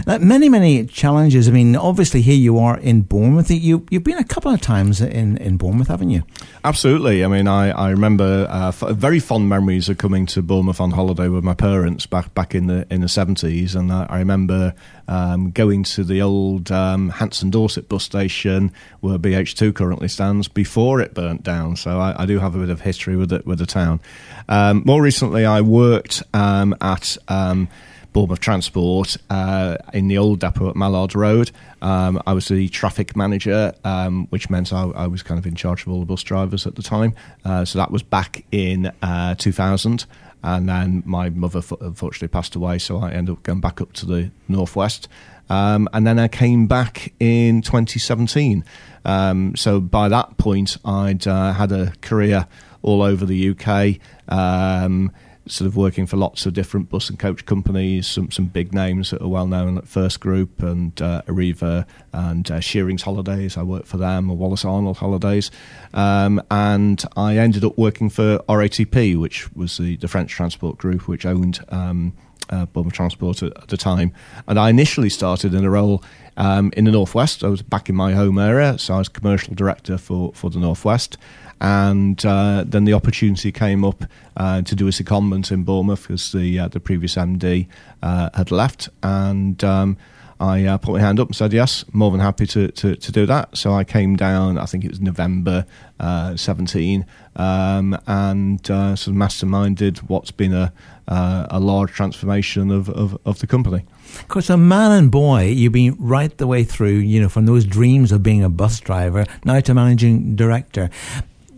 Now, 0.07 0.19
many, 0.19 0.51
many 0.51 0.85
challenges. 0.85 1.49
I 1.49 1.53
mean, 1.53 1.75
obviously, 1.75 2.21
here 2.21 2.37
you 2.37 2.59
are 2.59 2.77
in 2.79 3.01
Bournemouth. 3.03 3.51
You, 3.51 3.87
you've 3.91 4.05
been 4.05 4.19
a 4.19 4.25
couple 4.25 4.53
of 4.53 4.61
times 4.61 5.01
in, 5.01 5.39
in 5.39 5.57
Bournemouth, 5.57 5.89
haven't 5.89 6.11
you? 6.11 6.23
Absolutely. 6.65 7.25
I 7.25 7.29
mean, 7.29 7.49
I, 7.49 7.71
I 7.71 7.91
remember 7.91 8.47
uh, 8.51 8.69
f- 8.69 8.91
very 8.91 9.21
fond 9.21 9.49
memories 9.49 9.89
of 9.89 9.97
coming 9.97 10.27
to 10.27 10.43
Bournemouth 10.43 10.83
on 10.83 10.91
holiday 10.91 11.29
with 11.29 11.45
my 11.45 11.55
parents 11.55 12.05
back 12.05 12.35
back 12.35 12.55
in 12.55 12.67
the 12.67 12.87
in 12.91 13.01
the 13.01 13.09
seventies, 13.09 13.75
and 13.75 13.91
I, 13.91 14.07
I 14.11 14.19
remember 14.19 14.75
um, 15.09 15.51
going 15.51 15.83
to 15.85 16.05
the 16.05 16.21
old 16.21 16.71
um, 16.71 17.09
Hants 17.09 17.43
and 17.43 17.51
Dorset 17.51 17.89
bus 17.89 18.05
station 18.05 18.73
where 19.01 19.19
BH2 19.19 19.75
currently 19.75 20.09
stands 20.09 20.47
before 20.47 21.01
it 21.01 21.15
burnt 21.15 21.43
down. 21.43 21.77
So 21.77 21.99
I, 21.99 22.23
I 22.23 22.27
do 22.27 22.39
have 22.39 22.55
a 22.55 22.59
bit 22.59 22.69
of 22.69 22.83
history 22.83 23.17
with 23.17 23.33
it 23.33 23.47
with 23.47 23.59
the 23.59 23.67
town. 23.67 24.01
Um, 24.49 24.85
more 24.91 25.03
recently, 25.03 25.47
I 25.47 25.61
worked 25.61 26.21
um, 26.35 26.75
at 26.81 27.17
um, 27.29 27.69
Bournemouth 28.13 28.41
Transport 28.41 29.17
uh, 29.31 29.77
in 29.93 30.09
the 30.09 30.19
old 30.19 30.41
depot 30.41 30.69
at 30.69 30.75
Mallards 30.75 31.15
Road. 31.15 31.53
Um, 31.81 32.21
I 32.27 32.33
was 32.33 32.49
the 32.49 32.69
traffic 32.71 33.15
manager, 33.15 33.73
um, 33.85 34.27
which 34.31 34.51
meant 34.51 34.73
I, 34.73 34.83
I, 34.83 35.07
was 35.07 35.23
kind 35.23 35.39
of 35.39 35.47
in 35.47 35.55
charge 35.55 35.83
of 35.83 35.93
all 35.93 36.01
the 36.01 36.07
bus 36.07 36.25
drivers 36.25 36.67
at 36.67 36.75
the 36.75 36.83
time. 36.83 37.15
Uh, 37.45 37.65
so 37.65 37.79
that 37.79 37.93
was 37.93 38.03
back 38.03 38.45
in 38.51 38.91
uh, 39.01 39.37
2000. 39.37 40.07
And 40.43 40.69
then 40.69 41.05
my 41.07 41.31
mother 41.31 41.63
unfortunately 41.81 42.27
passed 42.27 42.57
away, 42.57 42.81
so 42.81 42.99
I 42.99 43.13
ended 43.13 43.37
up 43.37 43.45
going 43.45 43.61
back 43.61 43.81
up 43.81 43.93
to 43.93 44.07
the 44.07 44.33
northwest. 44.49 45.07
Um, 45.49 45.89
and 45.93 46.05
then 46.05 46.19
I 46.19 46.27
came 46.27 46.67
back 46.67 47.13
in 47.21 47.63
2017. 47.63 48.65
Um, 49.05 49.55
so 49.55 49.81
by 49.81 50.09
that 50.09 50.37
point, 50.37 50.79
I'd 50.85 51.29
uh, 51.29 51.53
had 51.53 51.71
a 51.71 51.93
career 52.01 52.49
all 52.83 53.03
over 53.03 53.25
the 53.27 53.51
UK. 53.51 53.99
Um, 54.29 55.13
sort 55.47 55.67
of 55.67 55.77
working 55.77 56.07
for 56.07 56.17
lots 56.17 56.47
of 56.47 56.53
different 56.53 56.89
bus 56.89 57.09
and 57.11 57.19
coach 57.19 57.45
companies, 57.47 58.07
some 58.07 58.31
some 58.31 58.47
big 58.47 58.73
names 58.73 59.11
that 59.11 59.23
are 59.23 59.29
well 59.29 59.47
known 59.47 59.79
at 59.79 59.89
First 59.89 60.21
Group 60.21 60.63
and 60.63 61.01
uh, 61.01 61.23
Arriva 61.27 61.87
and 62.13 62.51
uh, 62.51 62.61
Shearing's 62.61 63.03
Holidays. 63.03 63.57
I 63.57 63.63
worked 63.63 63.87
for 63.87 63.97
them, 63.97 64.31
or 64.31 64.37
Wallace 64.37 64.65
Arnold 64.65 64.99
Holidays, 64.99 65.51
um, 65.93 66.43
and 66.51 67.03
I 67.17 67.37
ended 67.37 67.65
up 67.65 67.77
working 67.77 68.11
for 68.11 68.39
RATP, 68.49 69.19
which 69.19 69.53
was 69.55 69.77
the, 69.79 69.97
the 69.97 70.09
French 70.09 70.31
transport 70.31 70.79
group 70.79 71.09
which 71.09 71.27
owned. 71.27 71.61
Um, 71.69 72.13
uh, 72.49 72.67
Bournemouth 72.67 72.95
Transport 72.95 73.45
at, 73.45 73.57
at, 73.57 73.69
the 73.69 73.77
time, 73.77 74.13
and 74.49 74.59
I 74.59 74.71
initially 74.71 75.09
started 75.09 75.55
in 75.55 75.65
a 75.65 75.71
role 75.71 76.03
um, 76.37 76.73
in 76.77 76.85
the 76.85 76.91
northwest. 76.91 77.45
I 77.45 77.49
was 77.49 77.63
back 77.63 77.89
in 77.89 77.95
my 77.95 78.13
home 78.13 78.39
area, 78.39 78.77
so 78.77 78.95
I 78.95 78.99
was 78.99 79.09
commercial 79.09 79.55
director 79.55 79.97
for 79.97 80.33
for 80.35 80.51
the 80.51 80.59
northwest, 80.59 81.17
and 81.61 82.25
uh, 82.25 82.65
then 82.67 82.85
the 82.85 82.95
opportunity 82.95 83.53
came 83.53 83.85
up 83.85 84.05
uh, 84.37 84.63
to 84.63 84.75
do 84.75 84.87
a 84.87 84.91
secondment 84.91 85.53
in 85.53 85.65
Bournemouth 85.65 86.03
because 86.03 86.33
the 86.33 86.59
uh, 86.59 86.69
the 86.69 86.81
previous 86.81 87.17
MD 87.17 87.67
uh, 88.03 88.31
had 88.35 88.51
left, 88.51 88.89
and 89.03 89.63
um, 89.63 89.97
I 90.39 90.65
uh, 90.65 90.79
put 90.79 90.95
my 90.95 91.01
hand 91.01 91.21
up 91.21 91.29
and 91.29 91.37
said 91.37 91.53
yes, 91.53 91.85
more 91.93 92.11
than 92.11 92.21
happy 92.21 92.47
to, 92.47 92.69
to, 92.69 92.97
to, 92.97 93.13
do 93.13 93.27
that. 93.27 93.55
So 93.59 93.75
I 93.75 93.85
came 93.85 94.17
down, 94.17 94.57
I 94.57 94.65
think 94.65 94.87
it 94.87 94.91
was 94.91 94.99
November 94.99 95.67
uh, 95.99 96.35
17, 96.35 97.05
um, 97.37 97.99
and 98.07 98.65
sort 98.67 99.07
of 99.07 99.13
masterminded 99.13 99.99
what's 100.09 100.31
been 100.31 100.55
a 100.55 100.73
a 101.13 101.59
large 101.59 101.91
transformation 101.91 102.71
of, 102.71 102.89
of, 102.89 103.19
of 103.27 103.41
the 103.41 103.47
company. 103.47 103.85
Of 104.21 104.29
course, 104.29 104.49
a 104.49 104.57
man 104.57 104.93
and 104.93 105.11
boy, 105.11 105.47
you've 105.47 105.73
been 105.73 105.97
right 105.99 106.37
the 106.39 106.47
way 106.47 106.63
through, 106.63 106.99
you 106.99 107.21
know, 107.21 107.29
from 107.29 107.47
those 107.47 107.65
dreams 107.65 108.13
of 108.13 108.23
being 108.23 108.45
a 108.45 108.49
bus 108.49 108.79
driver 108.79 109.27
now 109.45 109.59
to 109.59 109.75
managing 109.75 110.37
director 110.37 110.89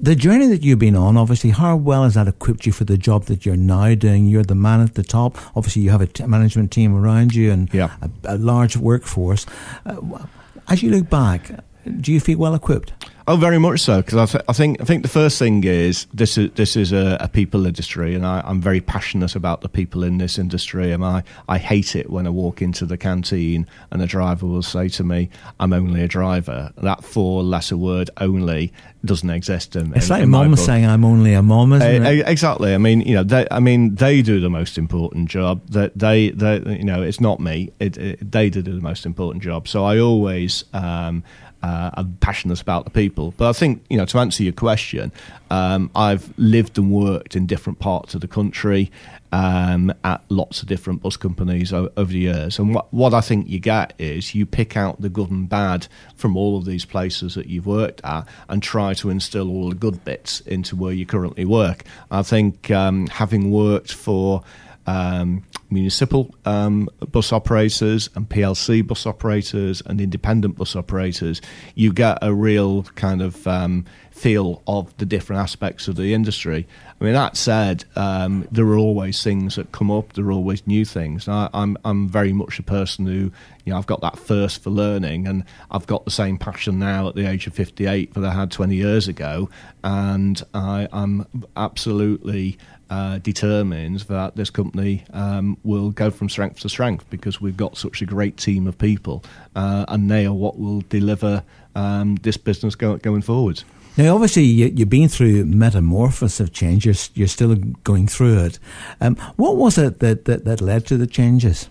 the 0.03 0.17
journey 0.17 0.49
that 0.49 0.65
you've 0.65 0.81
been 0.81 0.97
on, 0.97 1.17
obviously, 1.17 1.51
how 1.51 1.77
well 1.77 2.03
has 2.03 2.15
that 2.15 2.27
equipped 2.27 2.67
you 2.67 2.73
for 2.73 2.83
the 2.83 2.99
job 2.99 3.27
that 3.27 3.47
you're 3.47 3.57
now 3.57 3.95
doing? 3.95 4.27
You're 4.27 4.43
the 4.43 4.57
man 4.57 4.81
at 4.81 4.95
the 4.95 5.05
top. 5.05 5.39
Obviously, 5.57 5.83
you 5.83 5.91
have 5.91 6.01
a 6.01 6.09
t- 6.09 6.27
management 6.27 6.73
team 6.73 6.97
around 6.97 7.37
you 7.37 7.53
and 7.53 7.73
yeah. 7.73 7.95
a, 8.03 8.35
a, 8.35 8.37
large 8.37 8.77
workforce. 8.77 9.47
Uh, 9.87 10.27
as 10.69 10.83
you 10.83 10.91
look 10.91 11.09
back, 11.09 11.53
do 12.01 12.13
you 12.13 12.19
feel 12.19 12.37
well 12.37 12.55
equipped? 12.57 12.93
Oh, 13.27 13.37
very 13.37 13.59
much 13.59 13.81
so. 13.81 14.03
Because 14.03 14.19
I, 14.19 14.27
th- 14.27 14.45
I, 14.49 14.53
think 14.53 14.81
I 14.81 14.85
think 14.85 15.03
the 15.03 15.09
first 15.09 15.39
thing 15.39 15.63
is 15.65 16.07
this 16.13 16.37
is 16.37 16.51
this 16.53 16.77
is 16.77 16.93
a, 16.93 17.17
a 17.21 17.29
people 17.29 17.67
industry, 17.67 18.15
and 18.15 18.27
I, 18.27 18.43
am 18.45 18.61
very 18.61 18.81
passionate 18.81 19.37
about 19.37 19.61
the 19.61 19.69
people 19.69 20.03
in 20.03 20.19
this 20.19 20.39
industry. 20.39 20.91
And 20.91 21.05
I, 21.05 21.23
I 21.49 21.59
hate 21.59 21.95
it 21.95 22.11
when 22.11 22.27
I 22.27 22.31
walk 22.31 22.63
into 22.63 22.85
the 22.85 22.97
canteen 22.97 23.67
and 23.91 24.01
the 24.01 24.07
driver 24.07 24.47
will 24.47 24.63
say 24.63 24.89
to 24.89 25.05
me, 25.05 25.31
"I'm 25.61 25.73
only 25.73 26.03
a 26.03 26.09
driver." 26.09 26.73
That 26.79 27.05
four 27.05 27.43
lesser 27.43 27.77
word 27.77 28.11
"only" 28.19 28.73
doesn't 29.05 29.31
exist. 29.31 29.77
In, 29.77 29.95
it's 29.95 30.07
in, 30.07 30.13
like 30.13 30.23
in 30.25 30.31
mom 30.31 30.57
saying, 30.57 30.87
"I'm 30.87 31.05
only 31.05 31.35
a 31.35 31.43
mom." 31.43 31.73
Isn't 31.75 32.07
uh, 32.07 32.11
it? 32.11 32.29
Exactly. 32.29 32.75
I 32.75 32.79
mean, 32.79 33.03
you 33.03 33.15
know, 33.15 33.23
they, 33.23 33.47
I 33.51 33.61
mean, 33.61 33.95
they 33.95 34.23
do 34.23 34.41
the 34.41 34.51
most 34.51 34.79
important 34.79 35.29
job. 35.29 35.65
That 35.69 35.97
they, 35.97 36.31
they, 36.31 36.59
you 36.77 36.85
know, 36.85 37.03
it's 37.03 37.21
not 37.21 37.39
me. 37.39 37.71
It, 37.79 37.97
it, 37.97 38.33
they 38.33 38.51
do 38.51 38.63
the 38.63 38.73
most 38.81 39.07
important 39.07 39.45
job. 39.45 39.69
So 39.69 39.85
I 39.85 39.99
always. 40.01 40.65
Um, 40.73 41.23
uh, 41.63 41.91
I'm 41.95 42.17
passionate 42.21 42.61
about 42.61 42.85
the 42.85 42.91
people. 42.91 43.35
But 43.37 43.49
I 43.49 43.53
think, 43.53 43.85
you 43.89 43.97
know, 43.97 44.05
to 44.07 44.19
answer 44.19 44.43
your 44.43 44.53
question, 44.53 45.13
um, 45.51 45.91
I've 45.95 46.33
lived 46.39 46.79
and 46.79 46.91
worked 46.91 47.37
in 47.37 47.47
different 47.47 47.79
parts 47.79 48.15
of 48.15 48.21
the 48.21 48.29
country 48.29 48.91
um, 49.31 49.93
at 50.05 50.23
lots 50.29 50.63
of 50.63 50.69
different 50.69 51.03
bus 51.03 51.17
companies 51.17 51.73
o- 51.73 51.91
over 51.97 52.13
the 52.13 52.19
years. 52.19 52.59
And 52.59 52.75
what, 52.75 52.93
what 52.93 53.15
I 53.15 53.21
think 53.21 53.49
you 53.49 53.59
get 53.59 53.95
is 53.99 54.35
you 54.35 54.45
pick 54.45 54.77
out 54.77 55.01
the 55.01 55.09
good 55.09 55.31
and 55.31 55.49
bad 55.49 55.87
from 56.17 56.37
all 56.37 56.59
of 56.59 56.65
these 56.65 56.85
places 56.85 57.35
that 57.35 57.47
you've 57.47 57.67
worked 57.67 58.01
at 58.05 58.27
and 58.49 58.63
try 58.63 58.95
to 58.95 59.11
instill 59.11 59.49
all 59.51 59.69
the 59.69 59.75
good 59.75 60.05
bits 60.05 60.41
into 60.41 60.77
where 60.77 60.93
you 60.93 61.07
currently 61.07 61.45
work. 61.45 61.85
I 62.11 62.23
think 62.23 62.71
um, 62.71 63.07
having 63.07 63.51
worked 63.51 63.93
for 63.93 64.43
um, 64.87 65.45
municipal 65.73 66.35
um, 66.45 66.89
bus 67.11 67.33
operators 67.33 68.09
and 68.15 68.29
PLC 68.29 68.87
bus 68.87 69.07
operators 69.07 69.83
and 69.87 70.01
independent 70.01 70.57
bus 70.57 70.77
operators, 70.77 71.41
you 71.75 71.93
get 71.93 72.19
a 72.23 72.33
real 72.33 72.83
kind 72.95 73.23
of 73.23 73.47
um, 73.47 73.85
feel 74.11 74.63
of 74.67 74.97
the 74.99 75.07
different 75.07 75.41
aspects 75.41 75.89
of 75.89 75.97
the 75.97 76.15
industry. 76.15 76.67
I 77.01 77.05
mean, 77.05 77.15
that 77.15 77.37
said, 77.37 77.85
um, 77.97 78.47
there 78.53 78.67
are 78.67 78.77
always 78.77 79.23
things 79.23 79.57
that 79.57 79.73
come 79.73 79.91
up. 79.91 80.13
There 80.13 80.27
are 80.27 80.33
always 80.33 80.65
new 80.67 80.85
things. 80.85 81.27
I, 81.27 81.49
I'm 81.53 81.77
I'm 81.85 82.09
very 82.09 82.33
much 82.33 82.61
a 82.61 82.63
person 82.63 83.07
who, 83.07 83.33
you 83.65 83.73
know, 83.73 83.77
I've 83.79 83.87
got 83.87 84.01
that 84.03 84.19
thirst 84.19 84.63
for 84.63 84.71
learning, 84.71 85.27
and 85.27 85.45
I've 85.71 85.87
got 85.89 86.05
the 86.05 86.13
same 86.13 86.39
passion 86.39 86.79
now 86.79 87.09
at 87.09 87.17
the 87.17 87.29
age 87.29 87.49
of 87.49 87.55
58 87.55 88.15
that 88.15 88.25
I 88.25 88.33
had 88.33 88.53
20 88.53 88.77
years 88.77 89.09
ago, 89.09 89.51
and 89.83 90.41
I, 90.55 90.87
I'm 90.93 91.27
absolutely 91.57 92.59
uh, 92.93 93.17
determines 93.21 94.05
that 94.05 94.37
this 94.37 94.51
company 94.51 95.03
um, 95.15 95.57
will 95.65 95.91
go 95.91 96.11
from 96.11 96.29
strength 96.29 96.61
to 96.61 96.69
strength 96.69 97.09
because 97.09 97.41
we've 97.41 97.57
got 97.57 97.75
such 97.75 98.03
a 98.03 98.05
great 98.05 98.37
team 98.37 98.67
of 98.67 98.77
people, 98.77 99.25
uh, 99.57 99.87
and 99.89 100.11
they 100.11 100.27
are 100.27 100.35
what 100.35 100.59
will 100.59 100.83
deliver 100.91 101.43
um, 101.75 102.17
this 102.17 102.37
business 102.37 102.75
go, 102.75 102.99
going 102.99 103.23
forwards. 103.23 103.65
Now, 103.97 104.15
obviously, 104.15 104.43
you, 104.43 104.75
have 104.79 104.91
been 104.91 105.09
through 105.09 105.47
metamorphosis 105.47 106.39
of 106.39 106.53
change. 106.53 106.85
You're, 106.85 106.95
you're 107.15 107.29
still 107.29 107.55
going 107.83 108.09
through 108.09 108.45
it. 108.45 108.59
Um, 109.01 109.17
what 109.37 109.57
was 109.57 109.79
it 109.79 110.01
that, 110.01 110.27
that, 110.27 110.45
that 110.45 110.61
led 110.61 110.87
to 110.89 110.99
the 110.99 111.07
changes? 111.07 111.71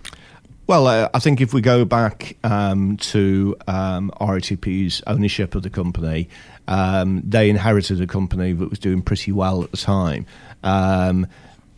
Well, 0.65 0.87
uh, 0.87 1.09
I 1.13 1.19
think 1.19 1.41
if 1.41 1.53
we 1.53 1.61
go 1.61 1.85
back 1.85 2.37
um, 2.43 2.97
to 2.97 3.55
um, 3.67 4.11
RATP's 4.19 5.03
ownership 5.05 5.53
of 5.53 5.63
the 5.63 5.69
company, 5.69 6.29
um, 6.67 7.21
they 7.25 7.49
inherited 7.49 7.99
a 7.99 8.07
company 8.07 8.53
that 8.53 8.69
was 8.69 8.79
doing 8.79 9.01
pretty 9.01 9.31
well 9.31 9.63
at 9.63 9.71
the 9.71 9.77
time. 9.77 10.25
Um, 10.63 11.27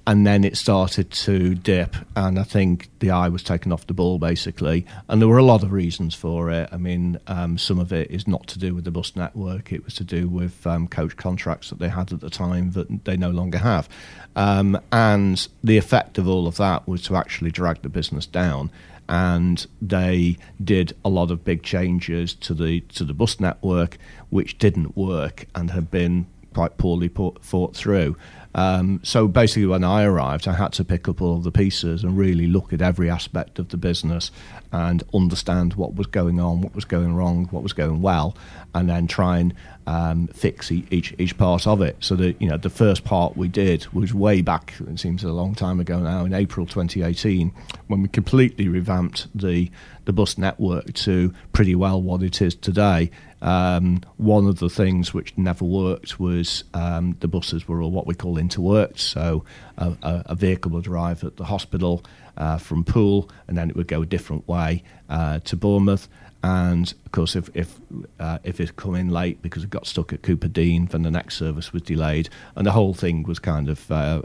and 0.05 0.27
then 0.27 0.43
it 0.43 0.57
started 0.57 1.11
to 1.11 1.55
dip, 1.55 1.95
and 2.15 2.37
I 2.37 2.43
think 2.43 2.89
the 2.99 3.11
eye 3.11 3.29
was 3.29 3.41
taken 3.41 3.71
off 3.71 3.87
the 3.87 3.93
ball 3.93 4.19
basically. 4.19 4.85
And 5.07 5.21
there 5.21 5.29
were 5.29 5.37
a 5.37 5.43
lot 5.43 5.63
of 5.63 5.71
reasons 5.71 6.13
for 6.13 6.51
it. 6.51 6.67
I 6.71 6.77
mean, 6.77 7.19
um, 7.27 7.57
some 7.57 7.79
of 7.79 7.93
it 7.93 8.11
is 8.11 8.27
not 8.27 8.47
to 8.47 8.59
do 8.59 8.75
with 8.75 8.83
the 8.83 8.91
bus 8.91 9.15
network; 9.15 9.71
it 9.71 9.85
was 9.85 9.93
to 9.95 10.03
do 10.03 10.27
with 10.27 10.67
um, 10.67 10.87
coach 10.87 11.15
contracts 11.15 11.69
that 11.69 11.79
they 11.79 11.87
had 11.87 12.11
at 12.11 12.19
the 12.19 12.29
time 12.29 12.71
that 12.71 13.05
they 13.05 13.15
no 13.15 13.29
longer 13.29 13.59
have. 13.59 13.87
Um, 14.35 14.79
and 14.91 15.47
the 15.63 15.77
effect 15.77 16.17
of 16.17 16.27
all 16.27 16.47
of 16.47 16.57
that 16.57 16.85
was 16.85 17.03
to 17.03 17.15
actually 17.15 17.51
drag 17.51 17.81
the 17.81 17.89
business 17.89 18.25
down. 18.25 18.71
And 19.07 19.65
they 19.81 20.37
did 20.61 20.95
a 21.05 21.09
lot 21.09 21.29
of 21.29 21.45
big 21.45 21.63
changes 21.63 22.33
to 22.35 22.53
the 22.53 22.81
to 22.81 23.05
the 23.05 23.13
bus 23.13 23.39
network, 23.39 23.97
which 24.29 24.57
didn't 24.57 24.97
work 24.97 25.45
and 25.55 25.71
had 25.71 25.89
been 25.91 26.25
quite 26.53 26.77
poorly 26.77 27.07
thought 27.07 27.75
through. 27.75 28.15
Um, 28.55 28.99
so 29.03 29.27
basically, 29.27 29.65
when 29.65 29.83
I 29.83 30.03
arrived, 30.03 30.47
I 30.47 30.53
had 30.53 30.73
to 30.73 30.85
pick 30.85 31.07
up 31.07 31.21
all 31.21 31.39
the 31.39 31.51
pieces 31.51 32.03
and 32.03 32.17
really 32.17 32.47
look 32.47 32.71
at 32.71 32.81
every 32.81 33.09
aspect 33.09 33.59
of 33.59 33.69
the 33.69 33.77
business 33.77 34.31
and 34.71 35.03
understand 35.13 35.73
what 35.73 35.95
was 35.95 36.07
going 36.07 36.39
on, 36.39 36.61
what 36.61 36.75
was 36.75 36.85
going 36.85 37.15
wrong, 37.15 37.47
what 37.51 37.63
was 37.63 37.73
going 37.73 38.01
well, 38.01 38.35
and 38.75 38.89
then 38.89 39.07
try 39.07 39.39
and 39.39 39.53
um, 39.85 40.27
fix 40.27 40.71
each 40.71 41.13
each 41.17 41.37
part 41.37 41.67
of 41.67 41.81
it. 41.81 41.97
So 41.99 42.15
that 42.15 42.41
you 42.41 42.47
know, 42.47 42.57
the 42.57 42.69
first 42.69 43.03
part 43.03 43.35
we 43.35 43.47
did 43.47 43.87
was 43.93 44.13
way 44.13 44.41
back. 44.41 44.73
It 44.87 44.99
seems 44.99 45.23
a 45.23 45.29
long 45.29 45.55
time 45.55 45.79
ago 45.79 45.99
now, 45.99 46.25
in 46.25 46.33
April 46.33 46.65
2018, 46.65 47.51
when 47.87 48.01
we 48.01 48.07
completely 48.07 48.67
revamped 48.67 49.27
the 49.35 49.71
the 50.05 50.13
bus 50.13 50.37
network 50.37 50.93
to 50.93 51.33
pretty 51.51 51.75
well 51.75 52.01
what 52.01 52.23
it 52.23 52.41
is 52.41 52.55
today. 52.55 53.11
Um, 53.41 54.01
one 54.17 54.47
of 54.47 54.59
the 54.59 54.69
things 54.69 55.13
which 55.13 55.37
never 55.37 55.65
worked 55.65 56.19
was 56.19 56.63
um, 56.73 57.17
the 57.19 57.27
buses 57.27 57.67
were 57.67 57.81
all 57.81 57.91
what 57.91 58.07
we 58.07 58.15
call 58.15 58.37
interworked, 58.37 58.99
so 58.99 59.43
a, 59.77 59.95
a, 60.01 60.35
vehicle 60.35 60.71
would 60.71 60.87
arrive 60.87 61.25
at 61.25 61.35
the 61.35 61.43
hospital 61.43 62.05
uh, 62.37 62.57
from 62.57 62.85
Poole, 62.85 63.29
and 63.47 63.57
then 63.57 63.69
it 63.69 63.75
would 63.75 63.89
go 63.89 64.01
a 64.01 64.05
different 64.05 64.47
way 64.47 64.83
uh, 65.09 65.39
to 65.39 65.57
Bournemouth. 65.57 66.07
And 66.43 66.93
of 67.05 67.11
course, 67.13 67.37
if 67.37 67.49
if 67.53 67.79
uh, 68.19 68.39
if 68.43 68.59
it 68.59 68.75
come 68.75 68.95
in 68.95 69.09
late 69.09 69.41
because 69.41 69.63
it 69.63 69.69
got 69.69 69.87
stuck 69.87 70.11
at 70.11 70.23
Cooper 70.23 70.49
Dean, 70.49 70.87
then 70.87 71.03
the 71.03 71.11
next 71.11 71.37
service 71.37 71.71
was 71.71 71.81
delayed, 71.83 72.29
and 72.55 72.67
the 72.67 72.71
whole 72.71 72.93
thing 72.93 73.23
was 73.23 73.39
kind 73.39 73.69
of 73.69 73.89
uh, 73.89 74.21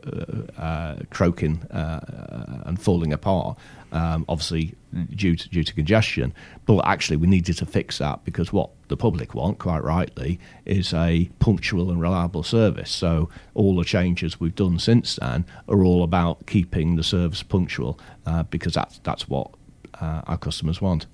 uh 0.59 0.97
croaking 1.11 1.63
uh, 1.71 2.63
and 2.67 2.81
falling 2.81 3.13
apart. 3.13 3.57
Um, 3.91 4.25
obviously, 4.29 4.75
due 5.15 5.37
to 5.37 5.49
due 5.49 5.65
to 5.65 5.75
congestion, 5.75 6.35
but 6.67 6.81
actually 6.87 7.17
we 7.17 7.27
needed 7.27 7.57
to 7.59 7.67
fix 7.67 7.99
that 7.99 8.25
because 8.25 8.53
what 8.53 8.71
the 8.89 8.97
public 8.97 9.35
want, 9.35 9.59
quite 9.59 9.83
rightly, 9.83 10.39
is 10.65 10.93
a 10.93 11.31
punctual 11.39 11.91
and 11.91 12.01
reliable 12.01 12.43
service. 12.43 12.91
So 12.91 13.29
all 13.55 13.77
the 13.77 13.85
changes 13.85 14.39
we've 14.39 14.55
done 14.55 14.79
since 14.79 15.17
then 15.17 15.47
are 15.69 15.83
all 15.85 16.03
about 16.03 16.47
keeping 16.47 16.97
the 16.97 17.03
service 17.03 17.43
punctual 17.43 17.99
uh, 18.27 18.43
because 18.45 18.75
that's 18.75 18.99
that's 19.05 19.29
what 19.29 19.51
our 20.01 20.39
customers 20.39 20.81
want. 20.81 21.07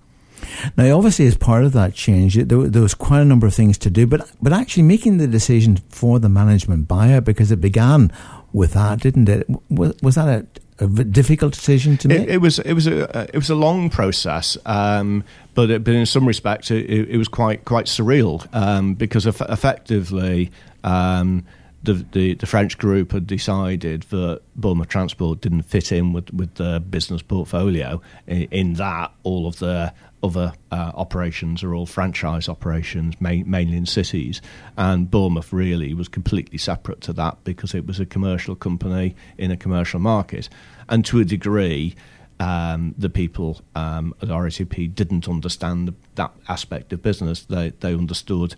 Now, 0.77 0.97
obviously, 0.97 1.27
as 1.27 1.37
part 1.37 1.65
of 1.65 1.73
that 1.73 1.95
change, 1.95 2.35
there, 2.35 2.45
there, 2.69 2.83
was 2.83 2.95
quite 2.95 3.21
a 3.21 3.25
number 3.25 3.47
of 3.47 3.55
things 3.55 3.79
to 3.79 3.91
do, 3.91 4.07
but 4.07 4.31
but 4.43 4.53
actually 4.53 4.83
making 4.83 5.19
the 5.19 5.27
decision 5.27 5.79
for 5.89 6.19
the 6.19 6.29
management 6.29 6.89
buyout 6.89 7.25
because 7.25 7.51
it 7.51 7.61
began 7.61 8.13
with 8.53 8.73
that, 8.75 9.01
didn't 9.01 9.29
it? 9.29 9.47
Was, 9.71 9.95
was 10.03 10.15
that 10.17 10.47
a, 10.79 10.87
difficult 10.87 11.55
decision 11.55 11.97
to 11.99 12.09
make? 12.09 12.23
It, 12.23 12.29
it, 12.31 12.39
was. 12.39 12.59
It 12.59 12.73
was 12.73 12.87
a. 12.87 13.29
It 13.33 13.37
was 13.37 13.51
a 13.51 13.55
long 13.55 13.91
process, 13.91 14.57
um, 14.67 15.25
but 15.55 15.71
it, 15.71 15.85
but 15.85 15.95
in 15.95 16.07
some 16.07 16.27
respects, 16.27 16.71
it, 16.71 16.89
it 16.89 17.17
was 17.17 17.29
quite 17.29 17.65
quite 17.65 17.87
surreal 17.87 18.47
um, 18.55 18.95
because 18.95 19.27
effectively. 19.27 20.51
Um, 20.83 21.47
the, 21.85 21.95
the, 22.13 22.35
the, 22.35 22.47
French 22.47 22.79
group 22.79 23.13
had 23.13 23.27
decided 23.27 24.03
that 24.05 24.41
Bournemouth 24.57 24.89
Transport 24.89 25.41
didn't 25.41 25.63
fit 25.63 25.93
in 25.93 26.13
with, 26.13 26.33
with 26.33 26.55
the 26.55 26.81
business 26.81 27.23
portfolio. 27.23 28.01
In, 28.27 28.43
in 28.51 28.73
that, 28.75 29.13
all 29.23 29.47
of 29.47 29.59
the 29.59 29.93
other 30.23 30.55
uh, 30.73 30.93
operations 30.95 31.63
are 31.63 31.75
all 31.75 31.85
franchise 31.85 32.49
operations, 32.49 33.21
mainly 33.21 33.77
in 33.77 33.85
cities. 33.85 34.41
And 34.77 35.11
Bournemouth 35.11 35.53
really 35.53 35.93
was 35.93 36.09
completely 36.09 36.57
separate 36.57 37.03
to 37.03 37.13
that 37.13 37.45
because 37.45 37.75
it 37.75 37.87
was 37.87 38.01
a 38.01 38.07
commercial 38.07 38.57
company 38.57 39.15
in 39.37 39.51
a 39.51 39.57
commercial 39.57 40.01
market. 40.01 40.49
And 40.89 41.05
to 41.07 41.21
a 41.21 41.25
degree, 41.25 41.95
um, 42.41 42.95
the 42.97 43.11
people 43.11 43.61
um, 43.75 44.15
at 44.23 44.29
RATP 44.29 44.95
didn't 44.95 45.29
understand 45.29 45.95
that 46.15 46.33
aspect 46.49 46.93
of 46.95 47.03
business. 47.03 47.43
They, 47.43 47.71
they 47.81 47.93
understood 47.93 48.57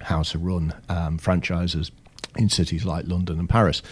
how 0.00 0.22
to 0.22 0.38
run 0.38 0.72
um, 0.88 1.18
franchises 1.18 1.90
in 2.36 2.48
cities 2.48 2.84
like 2.84 3.06
London 3.06 3.38
and 3.38 3.48
Paris. 3.48 3.82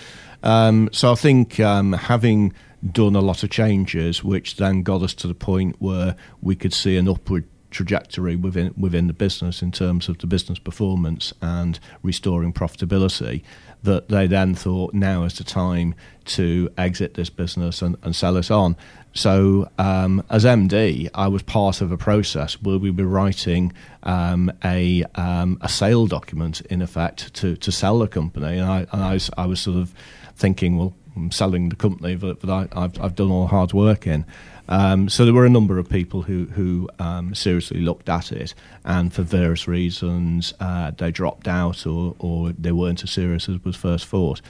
Um, 0.43 0.88
so 0.93 1.12
I 1.12 1.14
think 1.14 1.59
um, 1.61 1.93
having 1.95 2.52
done 2.93 3.16
a 3.16 3.21
lot 3.21 3.43
of 3.43 3.50
changes, 3.50 4.23
which 4.23 4.57
then 4.57 4.83
got 4.83 5.02
us 5.02 5.14
to 5.14 5.26
the 5.26 5.35
point 5.35 5.76
where 5.78 6.16
we 6.40 6.55
could 6.55 6.73
see 6.73 6.97
an 6.97 7.09
upward 7.09 7.45
trajectory 7.71 8.37
within 8.37 8.73
within 8.78 9.07
the 9.07 9.12
business 9.12 9.61
in 9.61 9.71
terms 9.71 10.09
of 10.09 10.16
the 10.19 10.26
business 10.26 10.59
performance 10.59 11.35
and 11.43 11.78
restoring 12.02 12.52
profitability 12.52 13.43
that 13.83 14.09
they 14.09 14.26
then 14.26 14.55
thought 14.55 14.95
now 14.95 15.25
is 15.25 15.37
the 15.37 15.45
time 15.45 15.95
to 16.25 16.71
exit 16.78 17.14
this 17.14 17.28
business 17.28 17.83
and, 17.83 17.97
and 18.02 18.16
sell 18.16 18.37
it 18.37 18.50
on. 18.50 18.76
So, 19.16 19.70
um, 19.78 20.23
as 20.28 20.44
MD, 20.44 21.08
I 21.14 21.28
was 21.28 21.42
part 21.42 21.80
of 21.80 21.90
a 21.90 21.96
process 21.96 22.61
where 22.61 22.76
we 22.76 22.90
were 22.90 23.06
writing 23.06 23.73
um, 24.02 24.52
a 24.62 25.04
um, 25.14 25.58
a 25.62 25.70
sale 25.70 26.06
document, 26.06 26.61
in 26.62 26.82
effect, 26.82 27.32
to, 27.35 27.56
to 27.56 27.73
sell 27.73 27.99
the 27.99 28.08
company. 28.08 28.58
And 28.58 28.70
I, 28.70 28.87
and 28.92 29.02
I, 29.02 29.14
was, 29.14 29.30
I 29.38 29.46
was 29.46 29.58
sort 29.58 29.78
of 29.78 29.94
thinking, 30.35 30.76
well, 30.76 30.94
I'm 31.16 31.30
selling 31.30 31.70
the 31.70 31.76
company 31.76 32.14
that, 32.14 32.40
that 32.40 32.50
I, 32.50 32.80
have 32.80 33.00
I've 33.00 33.14
done 33.14 33.30
all 33.30 33.42
the 33.42 33.49
hard 33.49 33.73
work 33.73 34.06
in. 34.06 34.26
Um, 34.68 35.08
so 35.08 35.25
there 35.25 35.35
were 35.35 35.46
a 35.46 35.50
number 35.50 35.78
of 35.78 35.88
people 35.88 36.23
who 36.23 36.46
who 36.46 36.88
um, 36.99 37.35
seriously 37.35 37.80
looked 37.80 38.08
at 38.08 38.32
it, 38.32 38.54
and 38.85 39.12
for 39.12 39.23
various 39.23 39.68
reasons 39.68 40.54
uh, 40.61 40.90
they 40.90 41.11
dropped 41.11 41.49
out 41.49 41.87
or 41.87 42.14
or 42.18 42.52
they 42.52 42.73
weren't 42.73 43.02
as 43.02 43.11
serious 43.11 43.49
as 43.49 43.62
was 43.64 43.76
first 43.76 44.06
thought. 44.06 44.40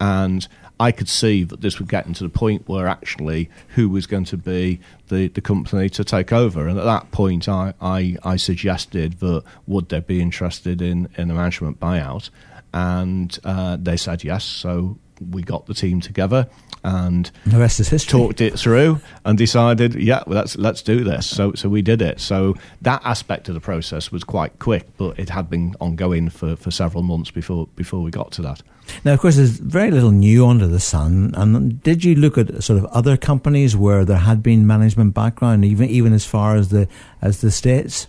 And 0.00 0.46
I 0.78 0.92
could 0.92 1.08
see 1.08 1.42
that 1.44 1.62
this 1.62 1.78
would 1.78 1.88
get 1.88 2.06
into 2.06 2.22
the 2.22 2.28
point 2.28 2.68
where 2.68 2.86
actually 2.86 3.48
who 3.68 3.88
was 3.88 4.06
going 4.06 4.24
to 4.26 4.36
be 4.36 4.78
the, 5.08 5.28
the 5.28 5.40
company 5.40 5.88
to 5.90 6.04
take 6.04 6.32
over. 6.32 6.68
And 6.68 6.78
at 6.78 6.84
that 6.84 7.10
point, 7.12 7.48
I, 7.48 7.72
I, 7.80 8.16
I 8.22 8.36
suggested 8.36 9.20
that 9.20 9.42
would 9.66 9.88
they 9.88 10.00
be 10.00 10.20
interested 10.20 10.82
in, 10.82 11.08
in 11.16 11.30
a 11.30 11.34
management 11.34 11.80
buyout? 11.80 12.28
And 12.74 13.38
uh, 13.42 13.78
they 13.80 13.96
said 13.96 14.22
yes. 14.22 14.44
So 14.44 14.98
we 15.30 15.42
got 15.42 15.64
the 15.64 15.72
team 15.72 16.02
together 16.02 16.46
and 16.86 17.32
the 17.44 17.58
rest 17.58 17.80
is 17.80 17.88
history. 17.88 18.20
Talked 18.20 18.40
it 18.40 18.56
through 18.56 19.00
and 19.24 19.36
decided, 19.36 19.96
yeah, 19.96 20.22
well, 20.24 20.36
let's 20.36 20.56
let's 20.56 20.82
do 20.82 21.02
this. 21.02 21.26
So 21.26 21.52
so 21.54 21.68
we 21.68 21.82
did 21.82 22.00
it. 22.00 22.20
So 22.20 22.54
that 22.82 23.02
aspect 23.04 23.48
of 23.48 23.54
the 23.54 23.60
process 23.60 24.12
was 24.12 24.22
quite 24.22 24.60
quick, 24.60 24.86
but 24.96 25.18
it 25.18 25.30
had 25.30 25.50
been 25.50 25.74
ongoing 25.80 26.30
for, 26.30 26.54
for 26.54 26.70
several 26.70 27.02
months 27.02 27.32
before 27.32 27.66
before 27.74 28.02
we 28.02 28.12
got 28.12 28.30
to 28.32 28.42
that. 28.42 28.62
Now, 29.04 29.14
of 29.14 29.20
course, 29.20 29.34
there's 29.34 29.58
very 29.58 29.90
little 29.90 30.12
new 30.12 30.46
under 30.46 30.68
the 30.68 30.78
sun. 30.78 31.34
And 31.36 31.82
did 31.82 32.04
you 32.04 32.14
look 32.14 32.38
at 32.38 32.62
sort 32.62 32.78
of 32.78 32.84
other 32.86 33.16
companies 33.16 33.76
where 33.76 34.04
there 34.04 34.18
had 34.18 34.40
been 34.40 34.64
management 34.64 35.12
background, 35.12 35.64
even 35.64 35.88
even 35.88 36.12
as 36.12 36.24
far 36.24 36.54
as 36.54 36.68
the 36.68 36.86
as 37.20 37.40
the 37.40 37.50
states? 37.50 38.06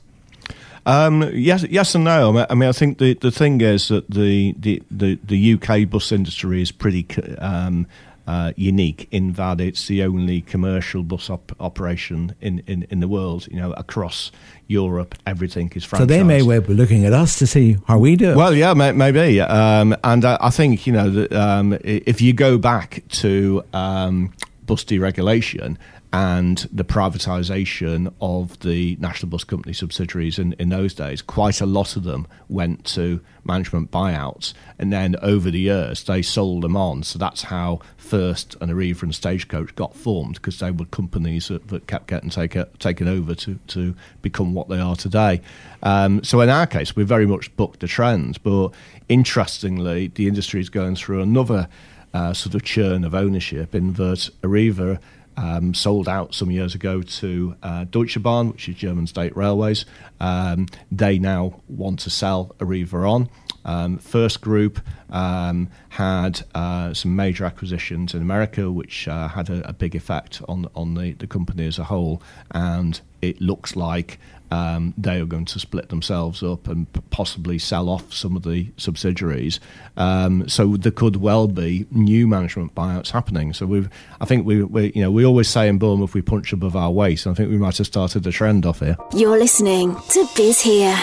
Um, 0.86 1.30
yes, 1.34 1.66
yes 1.70 1.96
and 1.96 2.06
no. 2.06 2.46
I 2.50 2.54
mean, 2.54 2.70
I 2.70 2.72
think 2.72 3.00
the, 3.00 3.14
the 3.16 3.30
thing 3.30 3.60
is 3.60 3.90
that 3.90 4.10
the, 4.10 4.56
the, 4.58 4.82
the, 4.90 5.20
the 5.22 5.54
UK 5.56 5.90
bus 5.90 6.14
industry 6.14 6.62
is 6.62 6.72
pretty 6.72 7.06
um, 7.40 7.88
uh, 8.28 8.52
unique 8.56 9.08
in 9.10 9.34
that 9.34 9.62
it's 9.62 9.88
the 9.88 10.04
only 10.04 10.42
commercial 10.42 11.02
bus 11.02 11.30
op- 11.30 11.56
operation 11.60 12.36
in, 12.42 12.62
in, 12.68 12.84
in 12.90 13.00
the 13.00 13.08
world. 13.08 13.48
You 13.50 13.58
know, 13.58 13.72
across 13.74 14.32
Europe, 14.68 15.16
everything 15.26 15.72
is 15.76 15.86
franchised. 15.86 15.98
So 16.00 16.06
they 16.06 16.24
may 16.24 16.42
well 16.42 16.62
be 16.62 16.74
looking 16.74 17.06
at 17.06 17.14
us 17.14 17.40
to 17.40 17.48
see 17.48 17.78
how 17.88 18.00
we 18.00 18.16
do. 18.16 18.36
Well, 18.36 18.54
yeah, 18.54 18.74
may, 18.74 18.92
maybe. 18.92 19.40
Um, 19.40 19.96
and 20.04 20.26
I, 20.26 20.38
I, 20.42 20.50
think 20.50 20.86
you 20.86 20.94
know 20.94 21.10
that 21.10 21.32
um, 21.32 21.78
if 21.84 22.22
you 22.22 22.34
go 22.34 22.58
back 22.58 23.04
to 23.10 23.64
um, 23.74 24.34
bus 24.68 24.84
deregulation 24.84 25.78
and 26.14 26.70
the 26.72 26.86
privatisation 26.86 28.14
of 28.22 28.60
the 28.60 28.96
National 29.00 29.30
Bus 29.30 29.44
Company 29.44 29.74
subsidiaries 29.74 30.40
in, 30.40 30.54
in 30.54 30.70
those 30.70 30.94
days, 30.94 31.22
quite 31.22 31.60
a 31.60 31.66
lot 31.66 31.96
of 31.96 32.04
them 32.04 32.28
went 32.48 32.86
to 32.86 33.20
management 33.44 33.92
buyouts. 33.92 34.54
And 34.80 34.94
then 34.94 35.16
over 35.22 35.52
the 35.52 35.60
years, 35.60 36.04
they 36.04 36.22
sold 36.22 36.64
them 36.64 36.78
on. 36.78 37.04
So 37.04 37.20
that's 37.20 37.44
how 37.44 37.80
First 37.98 38.56
and 38.62 38.72
Arriva 38.72 39.04
and 39.04 39.14
Stagecoach 39.14 39.76
got 39.76 39.96
formed 39.96 40.36
because 40.36 40.60
they 40.60 40.72
were 40.72 40.86
companies 40.86 41.50
that, 41.50 41.68
that 41.70 41.88
kept 41.88 42.08
getting 42.08 42.30
take, 42.30 42.56
taken 42.80 43.08
over 43.08 43.36
to, 43.36 43.60
to 43.68 43.96
become 44.22 44.54
what 44.54 44.70
they 44.70 44.80
are 44.80 44.96
today. 44.96 45.42
Um, 45.84 46.24
so 46.24 46.40
in 46.42 46.50
our 46.50 46.68
case, 46.68 46.96
we 46.96 47.04
very 47.04 47.26
much 47.26 47.54
booked 47.58 47.82
the 47.82 47.88
trends. 47.88 48.38
But 48.38 48.70
interestingly, 49.10 50.08
the 50.08 50.28
industry 50.28 50.62
is 50.62 50.70
going 50.70 50.96
through 50.96 51.22
another 51.22 51.68
uh, 52.14 52.34
sort 52.34 52.56
of 52.56 52.64
churn 52.64 53.04
of 53.04 53.14
ownership 53.14 53.76
in 53.76 53.94
that 53.94 54.30
Arriva 54.42 55.00
um, 55.38 55.74
sold 55.74 56.10
out 56.10 56.34
some 56.34 56.50
years 56.50 56.74
ago 56.74 57.02
to 57.02 57.56
uh, 57.62 57.86
Deutsche 57.86 58.22
Bahn, 58.22 58.52
which 58.52 58.68
is 58.68 58.76
German 58.76 59.08
state 59.08 59.38
railways. 59.38 59.86
Um, 60.20 60.68
they 60.92 61.20
now 61.20 61.62
want 61.68 62.00
to 62.00 62.10
sell 62.10 62.56
Arriva 62.60 63.10
on. 63.10 63.30
Um, 63.64 63.98
First 63.98 64.42
Group 64.42 64.80
um, 65.10 65.70
had 65.90 66.42
uh, 66.56 66.94
some 66.94 67.16
major 67.16 67.46
acquisitions 67.46 68.14
in 68.14 68.22
America, 68.22 68.72
which 68.72 69.08
uh, 69.08 69.28
had 69.28 69.50
a, 69.50 69.68
a, 69.68 69.74
big 69.74 69.94
effect 69.94 70.42
on 70.48 70.68
on 70.74 70.94
the, 70.94 71.14
the 71.14 71.28
company 71.28 71.68
as 71.68 71.78
a 71.78 71.84
whole, 71.84 72.22
and 72.52 73.02
it 73.22 73.42
looks 73.42 73.76
like 73.76 74.20
um, 74.52 74.94
they 74.98 75.20
are 75.20 75.26
going 75.26 75.46
to 75.46 75.60
split 75.60 75.90
themselves 75.90 76.44
up 76.44 76.68
and 76.68 76.88
possibly 77.10 77.58
sell 77.60 77.90
off 77.90 78.14
some 78.14 78.36
of 78.36 78.44
the 78.44 78.72
subsidiaries. 78.78 79.60
Um, 79.96 80.48
so 80.48 80.78
there 80.78 80.92
could 80.92 81.18
well 81.18 81.48
be 81.48 81.86
new 81.92 82.28
management 82.28 82.76
buyouts 82.76 83.12
happening. 83.12 83.54
So 83.54 83.66
we, 83.66 83.88
I 84.22 84.26
think 84.26 84.46
we, 84.46 84.64
we, 84.64 84.92
you 84.94 85.02
know, 85.02 85.12
we 85.12 85.26
always 85.26 85.50
say 85.50 85.68
in 85.68 85.78
Bournemouth 85.78 86.14
we 86.14 86.22
punch 86.22 86.54
above 86.54 86.76
our. 86.76 86.98
And 86.98 87.28
I 87.28 87.34
think 87.34 87.52
we 87.52 87.58
might 87.58 87.78
have 87.78 87.86
started 87.86 88.26
a 88.26 88.32
trend 88.32 88.66
off 88.66 88.80
here. 88.80 88.98
You're 89.14 89.38
listening 89.38 89.96
to 90.10 90.28
Biz 90.36 90.62
here. 90.62 90.98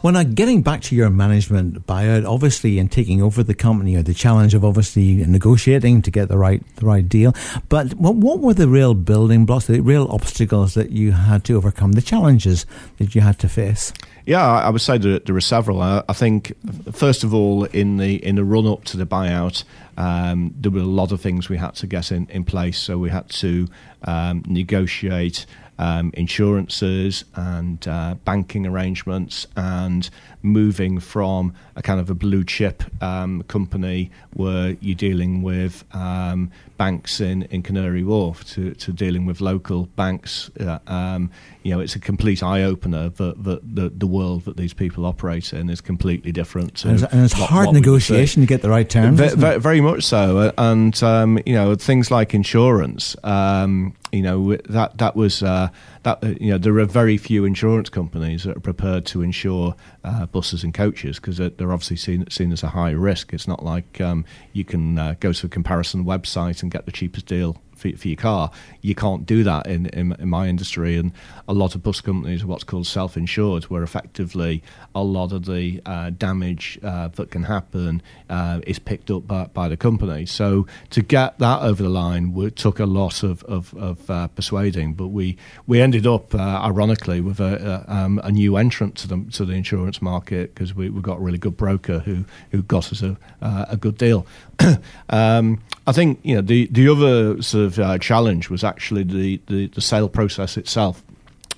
Well, 0.00 0.12
now 0.12 0.22
getting 0.22 0.62
back 0.62 0.82
to 0.82 0.94
your 0.94 1.10
management 1.10 1.84
buyout, 1.84 2.24
obviously, 2.24 2.78
and 2.78 2.88
taking 2.90 3.20
over 3.20 3.42
the 3.42 3.52
company, 3.52 3.96
or 3.96 4.02
the 4.04 4.14
challenge 4.14 4.54
of 4.54 4.64
obviously 4.64 5.26
negotiating 5.26 6.02
to 6.02 6.12
get 6.12 6.28
the 6.28 6.38
right 6.38 6.62
the 6.76 6.86
right 6.86 7.08
deal. 7.08 7.34
But 7.68 7.94
what, 7.94 8.14
what 8.14 8.38
were 8.38 8.54
the 8.54 8.68
real 8.68 8.94
building 8.94 9.44
blocks, 9.44 9.66
the 9.66 9.80
real 9.80 10.06
obstacles 10.08 10.74
that 10.74 10.90
you 10.90 11.10
had 11.10 11.42
to 11.46 11.56
overcome, 11.56 11.92
the 11.92 12.00
challenges 12.00 12.64
that 12.98 13.16
you 13.16 13.22
had 13.22 13.40
to 13.40 13.48
face? 13.48 13.92
Yeah, 14.24 14.46
I 14.46 14.70
would 14.70 14.82
say 14.82 14.98
there 14.98 15.20
were 15.26 15.40
several. 15.40 15.82
I, 15.82 16.04
I 16.08 16.12
think, 16.12 16.52
first 16.92 17.24
of 17.24 17.34
all, 17.34 17.64
in 17.64 17.96
the 17.96 18.24
in 18.24 18.36
the 18.36 18.44
run 18.44 18.68
up 18.68 18.84
to 18.84 18.96
the 18.96 19.06
buyout, 19.06 19.64
um, 19.96 20.54
there 20.56 20.70
were 20.70 20.78
a 20.78 20.84
lot 20.84 21.10
of 21.10 21.20
things 21.20 21.48
we 21.48 21.56
had 21.56 21.74
to 21.74 21.88
get 21.88 22.12
in, 22.12 22.28
in 22.30 22.44
place. 22.44 22.78
So 22.78 22.98
we 22.98 23.10
had 23.10 23.28
to 23.30 23.66
um, 24.04 24.44
negotiate 24.46 25.44
um, 25.78 26.10
insurances 26.14 27.24
and 27.34 27.86
uh, 27.86 28.14
banking 28.24 28.66
arrangements 28.66 29.46
and 29.56 30.10
moving 30.42 31.00
from 31.00 31.52
a 31.76 31.82
kind 31.82 32.00
of 32.00 32.10
a 32.10 32.14
blue 32.14 32.44
chip 32.44 32.82
um, 33.02 33.42
company 33.44 34.10
where 34.34 34.76
you're 34.80 34.94
dealing 34.94 35.42
with 35.42 35.84
um, 35.94 36.50
banks 36.76 37.20
in, 37.20 37.42
in 37.44 37.62
Canary 37.62 38.04
Wharf 38.04 38.44
to, 38.54 38.72
to 38.74 38.92
dealing 38.92 39.26
with 39.26 39.40
local 39.40 39.86
banks. 39.96 40.50
Uh, 40.60 40.78
um, 40.86 41.30
you 41.62 41.72
know, 41.72 41.80
it's 41.80 41.96
a 41.96 42.00
complete 42.00 42.42
eye 42.42 42.62
opener 42.62 43.08
that, 43.10 43.44
that 43.44 43.74
the, 43.74 43.88
the 43.90 44.06
world 44.06 44.44
that 44.44 44.56
these 44.56 44.72
people 44.72 45.04
operate 45.04 45.52
in 45.52 45.68
is 45.68 45.80
completely 45.80 46.32
different. 46.32 46.84
and 46.84 46.94
it's, 46.94 47.12
and 47.12 47.24
it's 47.24 47.38
what, 47.38 47.50
hard 47.50 47.66
what 47.66 47.74
negotiation 47.74 48.42
to 48.42 48.46
get 48.46 48.62
the 48.62 48.70
right 48.70 48.88
terms. 48.88 49.18
Very, 49.18 49.36
very, 49.36 49.60
very 49.60 49.80
much 49.80 50.04
so. 50.04 50.52
And, 50.56 51.00
um, 51.02 51.38
you 51.44 51.54
know, 51.54 51.74
things 51.74 52.10
like 52.10 52.34
insurance, 52.34 53.16
um, 53.24 53.94
you 54.12 54.22
know, 54.22 54.56
that, 54.68 54.98
that 54.98 55.16
was. 55.16 55.42
Uh, 55.42 55.68
that 56.02 56.22
uh, 56.22 56.34
you 56.40 56.50
know 56.50 56.58
there 56.58 56.78
are 56.78 56.84
very 56.84 57.16
few 57.16 57.44
insurance 57.44 57.88
companies 57.88 58.44
that 58.44 58.56
are 58.56 58.60
prepared 58.60 59.04
to 59.06 59.22
insure 59.22 59.74
uh, 60.04 60.26
buses 60.26 60.64
and 60.64 60.72
coaches 60.72 61.18
because 61.18 61.38
they're 61.38 61.72
obviously 61.72 61.96
seen, 61.96 62.28
seen 62.30 62.52
as 62.52 62.62
a 62.62 62.68
high 62.68 62.90
risk. 62.90 63.32
It's 63.32 63.48
not 63.48 63.64
like 63.64 64.00
um, 64.00 64.24
you 64.52 64.64
can 64.64 64.98
uh, 64.98 65.14
go 65.20 65.32
to 65.32 65.46
a 65.46 65.50
comparison 65.50 66.04
website 66.04 66.62
and 66.62 66.70
get 66.70 66.86
the 66.86 66.92
cheapest 66.92 67.26
deal 67.26 67.60
for, 67.78 67.90
for 67.96 68.08
your 68.08 68.16
car. 68.16 68.50
You 68.82 68.94
can't 68.94 69.24
do 69.24 69.44
that 69.44 69.66
in, 69.66 69.86
in, 69.86 70.12
in 70.18 70.28
my 70.28 70.48
industry, 70.48 70.96
and 70.96 71.12
a 71.46 71.52
lot 71.52 71.74
of 71.74 71.82
bus 71.82 72.00
companies 72.00 72.42
are 72.42 72.46
what's 72.46 72.64
called 72.64 72.86
self-insured, 72.86 73.64
where 73.64 73.82
effectively 73.82 74.62
a 74.94 75.02
lot 75.02 75.32
of 75.32 75.46
the 75.46 75.80
uh, 75.86 76.10
damage 76.10 76.78
uh, 76.82 77.08
that 77.08 77.30
can 77.30 77.44
happen 77.44 78.02
uh, 78.28 78.60
is 78.66 78.78
picked 78.78 79.10
up 79.10 79.26
by, 79.26 79.44
by, 79.46 79.68
the 79.68 79.76
company. 79.76 80.26
So 80.26 80.66
to 80.90 81.02
get 81.02 81.38
that 81.38 81.62
over 81.62 81.82
the 81.82 81.88
line 81.88 82.32
we, 82.32 82.50
took 82.50 82.80
a 82.80 82.86
lot 82.86 83.22
of, 83.22 83.42
of, 83.44 83.74
of 83.74 84.10
uh, 84.10 84.28
persuading, 84.28 84.94
but 84.94 85.08
we 85.08 85.36
we 85.66 85.80
ended 85.80 86.06
up 86.06 86.34
uh, 86.34 86.38
ironically 86.38 87.20
with 87.20 87.40
a, 87.40 87.84
a, 87.86 87.92
um, 87.92 88.20
a, 88.24 88.32
new 88.32 88.56
entrant 88.56 88.96
to 88.96 89.08
the 89.08 89.24
to 89.32 89.44
the 89.44 89.52
insurance 89.52 90.00
market 90.00 90.54
because 90.54 90.74
we, 90.74 90.88
we 90.88 91.00
got 91.00 91.18
a 91.18 91.20
really 91.20 91.38
good 91.38 91.56
broker 91.56 92.00
who 92.00 92.24
who 92.50 92.62
got 92.62 92.90
us 92.92 93.02
a 93.02 93.16
a 93.40 93.76
good 93.76 93.98
deal. 93.98 94.26
um, 95.10 95.60
I 95.86 95.92
think 95.92 96.20
you 96.22 96.34
know 96.36 96.42
the 96.42 96.66
the 96.66 96.88
other 96.88 97.42
sort 97.42 97.64
of 97.64 97.67
uh, 97.76 97.98
challenge 97.98 98.50
was 98.50 98.62
actually 98.62 99.02
the, 99.02 99.40
the, 99.48 99.66
the 99.66 99.80
sale 99.80 100.08
process 100.08 100.56
itself, 100.56 101.02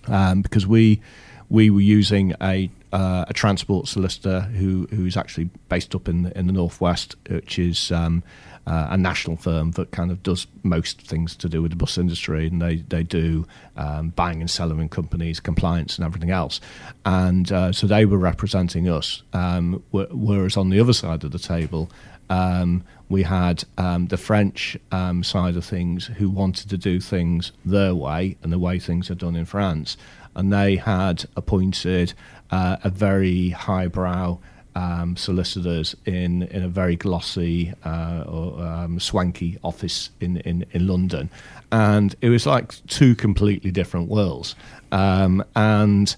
um, 0.08 0.40
because 0.40 0.66
we 0.66 1.02
we 1.50 1.68
were 1.68 1.80
using 1.80 2.32
a 2.40 2.70
uh, 2.92 3.24
a 3.28 3.32
transport 3.32 3.88
solicitor 3.88 4.40
who 4.40 4.86
who's 4.90 5.16
actually 5.16 5.50
based 5.68 5.94
up 5.94 6.08
in 6.08 6.22
the, 6.22 6.38
in 6.38 6.46
the 6.46 6.52
northwest, 6.52 7.16
which 7.28 7.58
is 7.58 7.92
um, 7.92 8.22
uh, 8.66 8.88
a 8.90 8.96
national 8.96 9.36
firm 9.36 9.70
that 9.72 9.90
kind 9.90 10.10
of 10.10 10.22
does 10.22 10.46
most 10.62 11.02
things 11.02 11.36
to 11.36 11.48
do 11.48 11.62
with 11.62 11.70
the 11.70 11.76
bus 11.76 11.98
industry, 11.98 12.46
and 12.46 12.60
they 12.60 12.76
they 12.76 13.02
do 13.02 13.46
um, 13.76 14.10
buying 14.10 14.40
and 14.40 14.50
selling 14.50 14.80
in 14.80 14.88
companies, 14.88 15.40
compliance, 15.40 15.96
and 15.96 16.04
everything 16.04 16.30
else. 16.30 16.60
And 17.04 17.50
uh, 17.52 17.72
so 17.72 17.86
they 17.86 18.04
were 18.04 18.18
representing 18.18 18.88
us, 18.88 19.22
um, 19.32 19.82
whereas 19.90 20.56
on 20.56 20.70
the 20.70 20.80
other 20.80 20.92
side 20.92 21.24
of 21.24 21.30
the 21.30 21.38
table, 21.38 21.90
um, 22.28 22.84
we 23.08 23.24
had 23.24 23.64
um, 23.76 24.06
the 24.06 24.16
French 24.16 24.76
um, 24.92 25.24
side 25.24 25.56
of 25.56 25.64
things 25.64 26.06
who 26.06 26.30
wanted 26.30 26.70
to 26.70 26.78
do 26.78 27.00
things 27.00 27.50
their 27.64 27.94
way 27.94 28.36
and 28.42 28.52
the 28.52 28.58
way 28.58 28.78
things 28.78 29.10
are 29.10 29.16
done 29.16 29.34
in 29.34 29.44
France. 29.44 29.96
And 30.34 30.52
they 30.52 30.76
had 30.76 31.24
appointed 31.36 32.14
uh, 32.50 32.76
a 32.82 32.90
very 32.90 33.50
highbrow 33.50 34.38
um, 34.74 35.16
solicitors 35.16 35.96
in, 36.06 36.42
in 36.44 36.62
a 36.62 36.68
very 36.68 36.96
glossy 36.96 37.72
uh, 37.84 38.24
or 38.26 38.62
um, 38.62 39.00
swanky 39.00 39.58
office 39.62 40.10
in, 40.20 40.38
in, 40.38 40.64
in 40.72 40.86
London. 40.86 41.28
And 41.72 42.14
it 42.20 42.28
was 42.28 42.46
like 42.46 42.74
two 42.86 43.14
completely 43.14 43.70
different 43.70 44.08
worlds. 44.08 44.54
Um, 44.92 45.44
and 45.54 46.14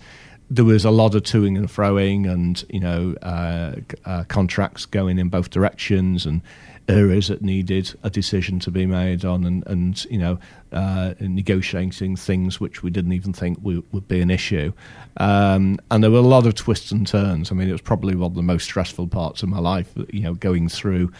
there 0.50 0.64
was 0.66 0.84
a 0.84 0.90
lot 0.90 1.14
of 1.14 1.22
toing 1.22 1.56
and 1.56 1.66
froing, 1.66 2.30
and 2.30 2.62
you 2.68 2.80
know, 2.80 3.14
uh, 3.22 3.76
uh, 4.04 4.24
contracts 4.24 4.84
going 4.84 5.18
in 5.18 5.30
both 5.30 5.48
directions, 5.48 6.26
and 6.26 6.42
areas 6.88 7.28
that 7.28 7.40
needed 7.40 7.94
a 8.02 8.10
decision 8.10 8.58
to 8.60 8.70
be 8.70 8.84
made 8.84 9.24
on, 9.24 9.44
and, 9.44 9.66
and 9.66 10.04
you 10.06 10.18
know, 10.18 10.38
uh, 10.72 11.14
negotiating 11.20 12.16
things 12.16 12.60
which 12.60 12.82
we 12.82 12.90
didn't 12.90 13.12
even 13.12 13.32
think 13.32 13.58
we, 13.62 13.82
would 13.92 14.08
be 14.08 14.20
an 14.20 14.30
issue. 14.30 14.72
Um, 15.18 15.78
and 15.90 16.02
there 16.02 16.10
were 16.10 16.18
a 16.18 16.22
lot 16.22 16.46
of 16.46 16.54
twists 16.54 16.90
and 16.90 17.06
turns. 17.06 17.50
I 17.50 17.54
mean, 17.54 17.68
it 17.68 17.72
was 17.72 17.80
probably 17.80 18.14
one 18.14 18.30
of 18.30 18.34
the 18.34 18.42
most 18.42 18.64
stressful 18.64 19.08
parts 19.08 19.42
of 19.42 19.48
my 19.48 19.58
life. 19.58 19.92
You 20.10 20.22
know, 20.22 20.34
going 20.34 20.68
through 20.68 21.12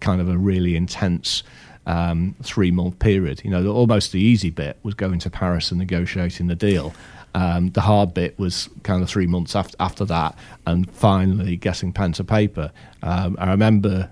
kind 0.00 0.20
of 0.20 0.28
a 0.28 0.36
really 0.36 0.76
intense. 0.76 1.42
Um, 1.86 2.34
three 2.42 2.70
month 2.70 2.98
period. 2.98 3.40
You 3.42 3.50
know, 3.50 3.66
almost 3.68 4.12
the 4.12 4.20
easy 4.20 4.50
bit 4.50 4.76
was 4.82 4.92
going 4.92 5.20
to 5.20 5.30
Paris 5.30 5.70
and 5.70 5.78
negotiating 5.78 6.46
the 6.48 6.54
deal. 6.54 6.92
Um, 7.34 7.70
the 7.70 7.80
hard 7.80 8.12
bit 8.12 8.38
was 8.38 8.68
kind 8.82 9.02
of 9.02 9.08
three 9.08 9.26
months 9.26 9.56
after, 9.56 9.74
after 9.80 10.04
that, 10.04 10.36
and 10.66 10.90
finally 10.90 11.56
getting 11.56 11.94
pen 11.94 12.12
to 12.12 12.24
paper. 12.24 12.72
Um, 13.02 13.38
I 13.40 13.50
remember 13.50 14.10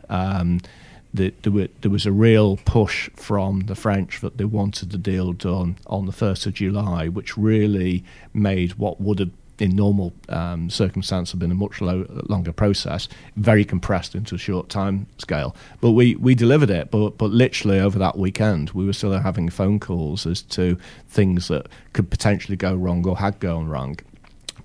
that 1.16 1.42
there, 1.42 1.90
was 1.90 2.06
a 2.06 2.12
real 2.12 2.56
push 2.58 3.10
from 3.16 3.60
the 3.60 3.74
French 3.74 4.20
that 4.20 4.38
they 4.38 4.44
wanted 4.44 4.90
the 4.90 4.98
deal 4.98 5.32
done 5.32 5.76
on 5.86 6.06
the 6.06 6.12
1st 6.12 6.46
of 6.46 6.54
July, 6.54 7.08
which 7.08 7.36
really 7.36 8.04
made 8.32 8.74
what 8.74 9.00
would 9.00 9.18
have 9.18 9.30
in 9.58 9.74
normal 9.74 10.12
um, 10.28 10.68
circumstance 10.70 11.30
have 11.30 11.40
been 11.40 11.50
a 11.50 11.54
much 11.54 11.80
low, 11.80 12.06
longer 12.28 12.52
process, 12.52 13.08
very 13.36 13.64
compressed 13.64 14.14
into 14.14 14.34
a 14.34 14.38
short 14.38 14.68
time 14.68 15.06
scale. 15.18 15.56
But 15.80 15.92
we, 15.92 16.14
we 16.16 16.34
delivered 16.34 16.70
it. 16.70 16.90
But 16.90 17.18
but 17.18 17.30
literally 17.30 17.80
over 17.80 17.98
that 17.98 18.18
weekend, 18.18 18.70
we 18.70 18.84
were 18.84 18.92
still 18.92 19.18
having 19.18 19.48
phone 19.48 19.80
calls 19.80 20.26
as 20.26 20.42
to 20.42 20.76
things 21.08 21.48
that 21.48 21.68
could 21.92 22.10
potentially 22.10 22.56
go 22.56 22.74
wrong 22.74 23.06
or 23.06 23.18
had 23.18 23.40
gone 23.40 23.68
wrong. 23.68 23.98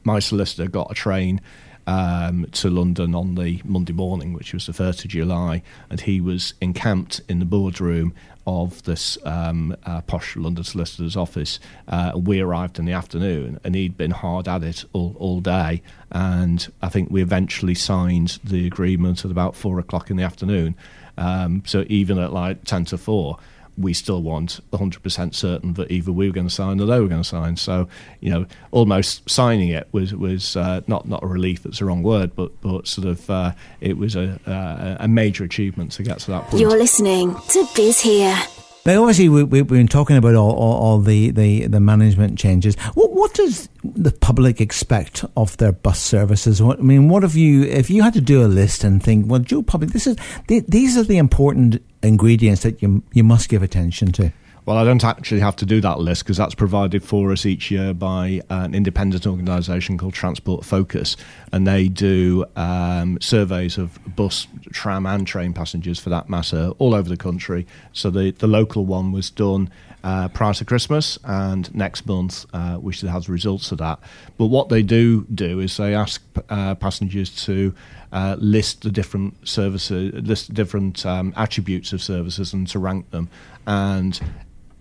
My 0.03 0.19
solicitor 0.19 0.67
got 0.67 0.91
a 0.91 0.95
train 0.95 1.41
um, 1.87 2.45
to 2.51 2.69
London 2.69 3.15
on 3.15 3.35
the 3.35 3.61
Monday 3.63 3.93
morning, 3.93 4.33
which 4.33 4.53
was 4.53 4.65
the 4.65 4.71
1st 4.71 5.05
of 5.05 5.11
July, 5.11 5.61
and 5.89 6.01
he 6.01 6.21
was 6.21 6.53
encamped 6.61 7.21
in 7.27 7.39
the 7.39 7.45
boardroom 7.45 8.13
of 8.47 8.83
this 8.83 9.17
um, 9.25 9.75
uh, 9.85 10.01
posh 10.01 10.35
London 10.35 10.63
solicitor's 10.63 11.15
office. 11.15 11.59
Uh, 11.87 12.11
we 12.15 12.39
arrived 12.39 12.79
in 12.79 12.85
the 12.85 12.93
afternoon, 12.93 13.59
and 13.63 13.75
he'd 13.75 13.97
been 13.97 14.11
hard 14.11 14.47
at 14.47 14.63
it 14.63 14.83
all, 14.93 15.15
all 15.19 15.39
day. 15.39 15.81
And 16.11 16.71
I 16.81 16.89
think 16.89 17.09
we 17.11 17.21
eventually 17.21 17.75
signed 17.75 18.39
the 18.43 18.65
agreement 18.65 19.23
at 19.25 19.31
about 19.31 19.55
four 19.55 19.79
o'clock 19.79 20.09
in 20.09 20.17
the 20.17 20.23
afternoon. 20.23 20.75
Um, 21.17 21.63
so 21.65 21.85
even 21.87 22.17
at 22.17 22.33
like 22.33 22.63
ten 22.63 22.85
to 22.85 22.97
four, 22.97 23.37
we 23.77 23.93
still 23.93 24.21
want 24.21 24.59
100% 24.71 25.35
certain 25.35 25.73
that 25.73 25.91
either 25.91 26.11
we 26.11 26.27
were 26.27 26.33
going 26.33 26.47
to 26.47 26.53
sign 26.53 26.79
or 26.79 26.85
they 26.85 26.99
were 26.99 27.07
going 27.07 27.21
to 27.21 27.27
sign. 27.27 27.55
So, 27.55 27.87
you 28.19 28.29
know, 28.29 28.45
almost 28.71 29.29
signing 29.29 29.69
it 29.69 29.87
was 29.91 30.13
was 30.13 30.55
uh, 30.55 30.81
not 30.87 31.07
not 31.07 31.23
a 31.23 31.27
relief. 31.27 31.63
That's 31.63 31.79
the 31.79 31.85
wrong 31.85 32.03
word, 32.03 32.35
but 32.35 32.59
but 32.61 32.87
sort 32.87 33.07
of 33.07 33.29
uh, 33.29 33.53
it 33.79 33.97
was 33.97 34.15
a, 34.15 34.97
a 34.99 35.07
major 35.07 35.43
achievement 35.43 35.91
to 35.93 36.03
get 36.03 36.19
to 36.19 36.31
that 36.31 36.43
point. 36.45 36.61
You're 36.61 36.77
listening 36.77 37.35
to 37.49 37.67
Biz 37.75 38.01
here. 38.01 38.37
Now, 38.83 39.01
obviously, 39.01 39.29
we, 39.29 39.59
have 39.59 39.67
been 39.67 39.87
talking 39.87 40.17
about 40.17 40.33
all, 40.33 40.53
all, 40.53 40.73
all, 40.73 40.99
the, 40.99 41.29
the, 41.29 41.67
the 41.67 41.79
management 41.79 42.39
changes. 42.39 42.75
What, 42.95 43.11
what 43.13 43.31
does 43.35 43.69
the 43.83 44.11
public 44.11 44.59
expect 44.59 45.23
of 45.37 45.55
their 45.57 45.71
bus 45.71 45.99
services? 45.99 46.63
What, 46.63 46.79
I 46.79 46.81
mean, 46.81 47.07
what 47.07 47.21
have 47.21 47.35
you, 47.35 47.63
if 47.63 47.91
you 47.91 48.01
had 48.01 48.15
to 48.15 48.21
do 48.21 48.43
a 48.43 48.47
list 48.47 48.83
and 48.83 49.01
think, 49.03 49.29
well, 49.29 49.39
Joe 49.39 49.61
Public, 49.61 49.91
this 49.91 50.07
is, 50.07 50.17
these 50.47 50.97
are 50.97 51.03
the 51.03 51.17
important 51.17 51.83
ingredients 52.01 52.63
that 52.63 52.81
you, 52.81 53.03
you 53.13 53.23
must 53.23 53.49
give 53.49 53.61
attention 53.61 54.11
to? 54.13 54.33
Well, 54.63 54.77
I 54.77 54.83
don't 54.83 55.03
actually 55.03 55.39
have 55.39 55.55
to 55.57 55.65
do 55.65 55.81
that 55.81 55.99
list 55.99 56.23
because 56.23 56.37
that's 56.37 56.53
provided 56.53 57.03
for 57.03 57.31
us 57.31 57.47
each 57.47 57.71
year 57.71 57.95
by 57.95 58.41
an 58.51 58.75
independent 58.75 59.25
organisation 59.25 59.97
called 59.97 60.13
Transport 60.13 60.63
Focus, 60.63 61.17
and 61.51 61.65
they 61.65 61.87
do 61.87 62.45
um, 62.55 63.19
surveys 63.21 63.79
of 63.79 63.97
bus, 64.15 64.47
tram, 64.71 65.07
and 65.07 65.25
train 65.25 65.51
passengers 65.51 65.97
for 65.99 66.09
that 66.11 66.29
matter 66.29 66.73
all 66.77 66.93
over 66.93 67.09
the 67.09 67.17
country. 67.17 67.65
So 67.91 68.11
the 68.11 68.31
the 68.31 68.45
local 68.45 68.85
one 68.85 69.11
was 69.11 69.31
done 69.31 69.71
uh, 70.03 70.27
prior 70.27 70.53
to 70.53 70.63
Christmas, 70.63 71.17
and 71.23 71.73
next 71.73 72.05
month 72.05 72.45
uh, 72.53 72.77
we 72.79 72.93
should 72.93 73.09
have 73.09 73.25
the 73.25 73.31
results 73.31 73.71
of 73.71 73.79
that. 73.79 73.99
But 74.37 74.45
what 74.45 74.69
they 74.69 74.83
do 74.83 75.25
do 75.33 75.59
is 75.59 75.75
they 75.77 75.95
ask 75.95 76.21
uh, 76.49 76.75
passengers 76.75 77.43
to 77.45 77.73
uh, 78.11 78.35
list 78.37 78.83
the 78.83 78.91
different 78.91 79.47
services, 79.47 80.13
list 80.13 80.53
different 80.53 81.03
um, 81.03 81.33
attributes 81.35 81.93
of 81.93 82.01
services, 82.03 82.53
and 82.53 82.67
to 82.67 82.77
rank 82.77 83.09
them. 83.09 83.27
And 83.65 84.19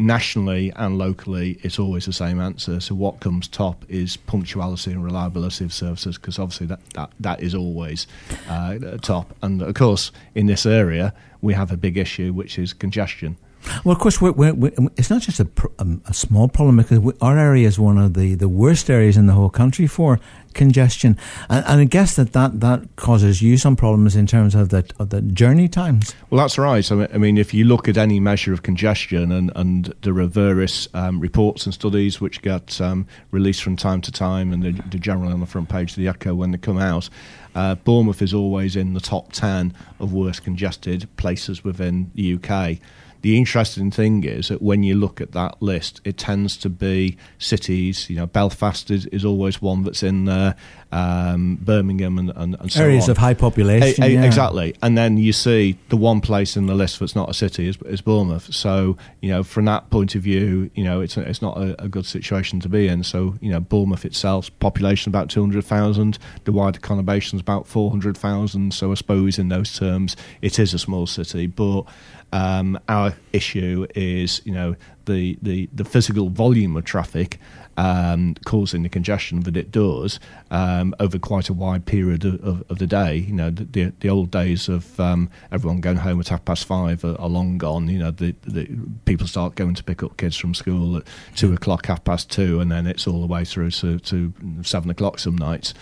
nationally 0.00 0.72
and 0.76 0.98
locally, 0.98 1.58
it's 1.62 1.78
always 1.78 2.06
the 2.06 2.12
same 2.12 2.40
answer. 2.40 2.80
So 2.80 2.94
what 2.94 3.20
comes 3.20 3.46
top 3.46 3.84
is 3.88 4.16
punctuality 4.16 4.90
and 4.90 5.04
reliability 5.04 5.64
of 5.64 5.72
services, 5.72 6.16
because 6.16 6.38
obviously 6.38 6.66
that, 6.68 6.80
that, 6.94 7.10
that 7.20 7.42
is 7.42 7.54
always 7.54 8.06
uh, 8.48 8.78
top. 9.02 9.36
And 9.42 9.62
of 9.62 9.74
course, 9.74 10.10
in 10.34 10.46
this 10.46 10.66
area, 10.66 11.12
we 11.42 11.54
have 11.54 11.70
a 11.70 11.76
big 11.76 11.96
issue, 11.96 12.32
which 12.32 12.58
is 12.58 12.72
congestion. 12.72 13.36
Well, 13.84 13.94
of 13.94 14.00
course, 14.00 14.20
we're, 14.20 14.32
we're, 14.32 14.54
we're, 14.54 14.72
it's 14.96 15.10
not 15.10 15.22
just 15.22 15.40
a, 15.40 15.48
um, 15.78 16.02
a 16.06 16.14
small 16.14 16.48
problem 16.48 16.78
because 16.78 17.00
our 17.20 17.38
area 17.38 17.68
is 17.68 17.78
one 17.78 17.98
of 17.98 18.14
the, 18.14 18.34
the 18.34 18.48
worst 18.48 18.88
areas 18.90 19.16
in 19.16 19.26
the 19.26 19.32
whole 19.32 19.50
country 19.50 19.86
for 19.86 20.18
congestion, 20.54 21.16
and, 21.48 21.64
and, 21.66 21.80
I 21.80 21.84
guess 21.84 22.16
that, 22.16 22.32
that 22.32 22.60
that 22.60 22.96
causes 22.96 23.40
you 23.40 23.56
some 23.56 23.76
problems 23.76 24.16
in 24.16 24.26
terms 24.26 24.54
of 24.54 24.70
the 24.70 24.88
of 24.98 25.10
the 25.10 25.22
journey 25.22 25.68
times. 25.68 26.14
Well, 26.28 26.40
that's 26.40 26.58
right. 26.58 26.90
I 26.90 27.18
mean, 27.18 27.38
if 27.38 27.54
you 27.54 27.64
look 27.64 27.88
at 27.88 27.96
any 27.96 28.18
measure 28.18 28.52
of 28.52 28.62
congestion, 28.62 29.30
and, 29.30 29.52
and 29.54 29.94
there 30.02 30.18
are 30.18 30.26
various 30.26 30.88
um, 30.94 31.20
reports 31.20 31.66
and 31.66 31.74
studies 31.74 32.20
which 32.20 32.42
get 32.42 32.80
um, 32.80 33.06
released 33.30 33.62
from 33.62 33.76
time 33.76 34.00
to 34.02 34.12
time, 34.12 34.52
and 34.52 34.62
they're, 34.62 34.72
they're, 34.72 35.00
generally 35.00 35.32
on 35.32 35.40
the 35.40 35.46
front 35.46 35.68
page 35.68 35.92
of 35.92 35.96
the 35.96 36.08
Echo 36.08 36.34
when 36.34 36.50
they 36.50 36.58
come 36.58 36.78
out. 36.78 37.08
Uh, 37.54 37.74
Bournemouth 37.74 38.22
is 38.22 38.34
always 38.34 38.76
in 38.76 38.94
the 38.94 39.00
top 39.00 39.32
ten 39.32 39.74
of 39.98 40.12
worst 40.12 40.44
congested 40.44 41.08
places 41.16 41.62
within 41.64 42.10
the 42.14 42.34
UK. 42.34 42.78
The 43.22 43.36
interesting 43.36 43.90
thing 43.90 44.24
is 44.24 44.48
that 44.48 44.62
when 44.62 44.82
you 44.82 44.94
look 44.94 45.20
at 45.20 45.32
that 45.32 45.60
list, 45.62 46.00
it 46.04 46.16
tends 46.16 46.56
to 46.58 46.70
be 46.70 47.16
cities. 47.38 48.08
You 48.08 48.16
know, 48.16 48.26
Belfast 48.26 48.90
is, 48.90 49.06
is 49.06 49.24
always 49.24 49.60
one 49.60 49.82
that's 49.82 50.02
in 50.02 50.24
there. 50.24 50.54
Um, 50.92 51.56
Birmingham 51.60 52.18
and, 52.18 52.32
and, 52.34 52.56
and 52.58 52.72
so 52.72 52.82
areas 52.82 53.04
on. 53.04 53.12
of 53.12 53.18
high 53.18 53.34
population. 53.34 54.02
A, 54.02 54.06
a, 54.06 54.10
yeah. 54.10 54.24
Exactly, 54.24 54.74
and 54.82 54.98
then 54.98 55.18
you 55.18 55.32
see 55.32 55.78
the 55.88 55.96
one 55.96 56.20
place 56.20 56.56
in 56.56 56.66
the 56.66 56.74
list 56.74 56.98
that's 56.98 57.14
not 57.14 57.30
a 57.30 57.34
city 57.34 57.68
is, 57.68 57.76
is 57.82 58.00
Bournemouth. 58.00 58.52
So 58.52 58.96
you 59.20 59.30
know, 59.30 59.44
from 59.44 59.66
that 59.66 59.90
point 59.90 60.16
of 60.16 60.22
view, 60.22 60.70
you 60.74 60.82
know, 60.82 61.00
it's 61.00 61.16
it's 61.16 61.42
not 61.42 61.56
a, 61.58 61.80
a 61.84 61.88
good 61.88 62.06
situation 62.06 62.58
to 62.60 62.68
be 62.68 62.88
in. 62.88 63.04
So 63.04 63.36
you 63.40 63.52
know, 63.52 63.60
Bournemouth 63.60 64.04
itself, 64.04 64.50
population 64.58 65.10
about 65.10 65.30
two 65.30 65.40
hundred 65.40 65.64
thousand, 65.64 66.18
the 66.44 66.52
wider 66.52 66.80
conurbation 66.80 67.34
is 67.34 67.40
about 67.40 67.68
four 67.68 67.90
hundred 67.90 68.16
thousand. 68.16 68.74
So 68.74 68.90
I 68.90 68.94
suppose 68.94 69.38
in 69.38 69.48
those 69.48 69.78
terms, 69.78 70.16
it 70.42 70.58
is 70.58 70.74
a 70.74 70.78
small 70.78 71.06
city, 71.06 71.46
but 71.46 71.84
um, 72.32 72.78
our 72.88 73.14
issue 73.32 73.86
is, 73.94 74.40
you 74.44 74.52
know, 74.52 74.76
the, 75.06 75.38
the, 75.42 75.68
the 75.72 75.84
physical 75.84 76.28
volume 76.28 76.76
of 76.76 76.84
traffic 76.84 77.38
um, 77.76 78.34
causing 78.44 78.82
the 78.82 78.88
congestion 78.88 79.40
that 79.40 79.56
it 79.56 79.70
does 79.70 80.20
um, 80.50 80.94
over 81.00 81.18
quite 81.18 81.48
a 81.48 81.54
wide 81.54 81.86
period 81.86 82.24
of, 82.24 82.34
of, 82.44 82.64
of, 82.68 82.78
the 82.78 82.86
day. 82.86 83.16
You 83.16 83.32
know, 83.32 83.50
the, 83.50 83.92
the, 84.00 84.08
old 84.10 84.30
days 84.30 84.68
of 84.68 85.00
um, 85.00 85.30
everyone 85.50 85.80
going 85.80 85.96
home 85.96 86.20
at 86.20 86.28
half 86.28 86.44
past 86.44 86.66
five 86.66 87.04
are, 87.04 87.18
are 87.20 87.28
long 87.28 87.58
gone. 87.58 87.88
You 87.88 87.98
know, 87.98 88.10
the, 88.10 88.34
the, 88.42 88.68
people 89.06 89.26
start 89.26 89.54
going 89.54 89.74
to 89.74 89.84
pick 89.84 90.02
up 90.02 90.16
kids 90.18 90.36
from 90.36 90.52
school 90.52 90.98
at 90.98 91.04
two 91.36 91.54
o'clock, 91.54 91.86
half 91.86 92.04
past 92.04 92.30
two, 92.30 92.60
and 92.60 92.70
then 92.70 92.86
it's 92.86 93.06
all 93.06 93.20
the 93.20 93.26
way 93.26 93.44
through 93.44 93.70
to, 93.70 93.98
to 94.00 94.32
seven 94.62 94.90
o'clock 94.90 95.18
some 95.18 95.36
nights. 95.36 95.72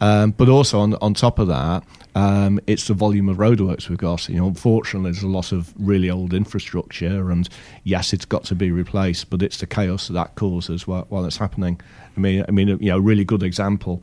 Um, 0.00 0.32
but 0.32 0.48
also 0.48 0.80
on 0.80 0.94
on 0.96 1.14
top 1.14 1.38
of 1.38 1.48
that, 1.48 1.84
um, 2.14 2.60
it's 2.66 2.88
the 2.88 2.94
volume 2.94 3.28
of 3.28 3.38
roadworks 3.38 3.88
we've 3.88 3.98
got. 3.98 4.28
You 4.28 4.36
know, 4.36 4.46
unfortunately, 4.48 5.12
there's 5.12 5.22
a 5.22 5.28
lot 5.28 5.52
of 5.52 5.72
really 5.78 6.10
old 6.10 6.34
infrastructure, 6.34 7.30
and 7.30 7.48
yes, 7.84 8.12
it's 8.12 8.24
got 8.24 8.44
to 8.44 8.54
be 8.54 8.70
replaced, 8.70 9.30
but 9.30 9.42
it's 9.42 9.58
the 9.58 9.66
chaos 9.66 10.08
that 10.08 10.14
that 10.14 10.34
causes 10.34 10.86
while, 10.86 11.06
while 11.08 11.24
it's 11.24 11.38
happening. 11.38 11.80
I 12.16 12.20
mean, 12.20 12.44
I 12.46 12.50
mean, 12.50 12.68
you 12.68 12.90
know, 12.90 12.96
a 12.96 13.00
really 13.00 13.24
good 13.24 13.42
example 13.42 14.02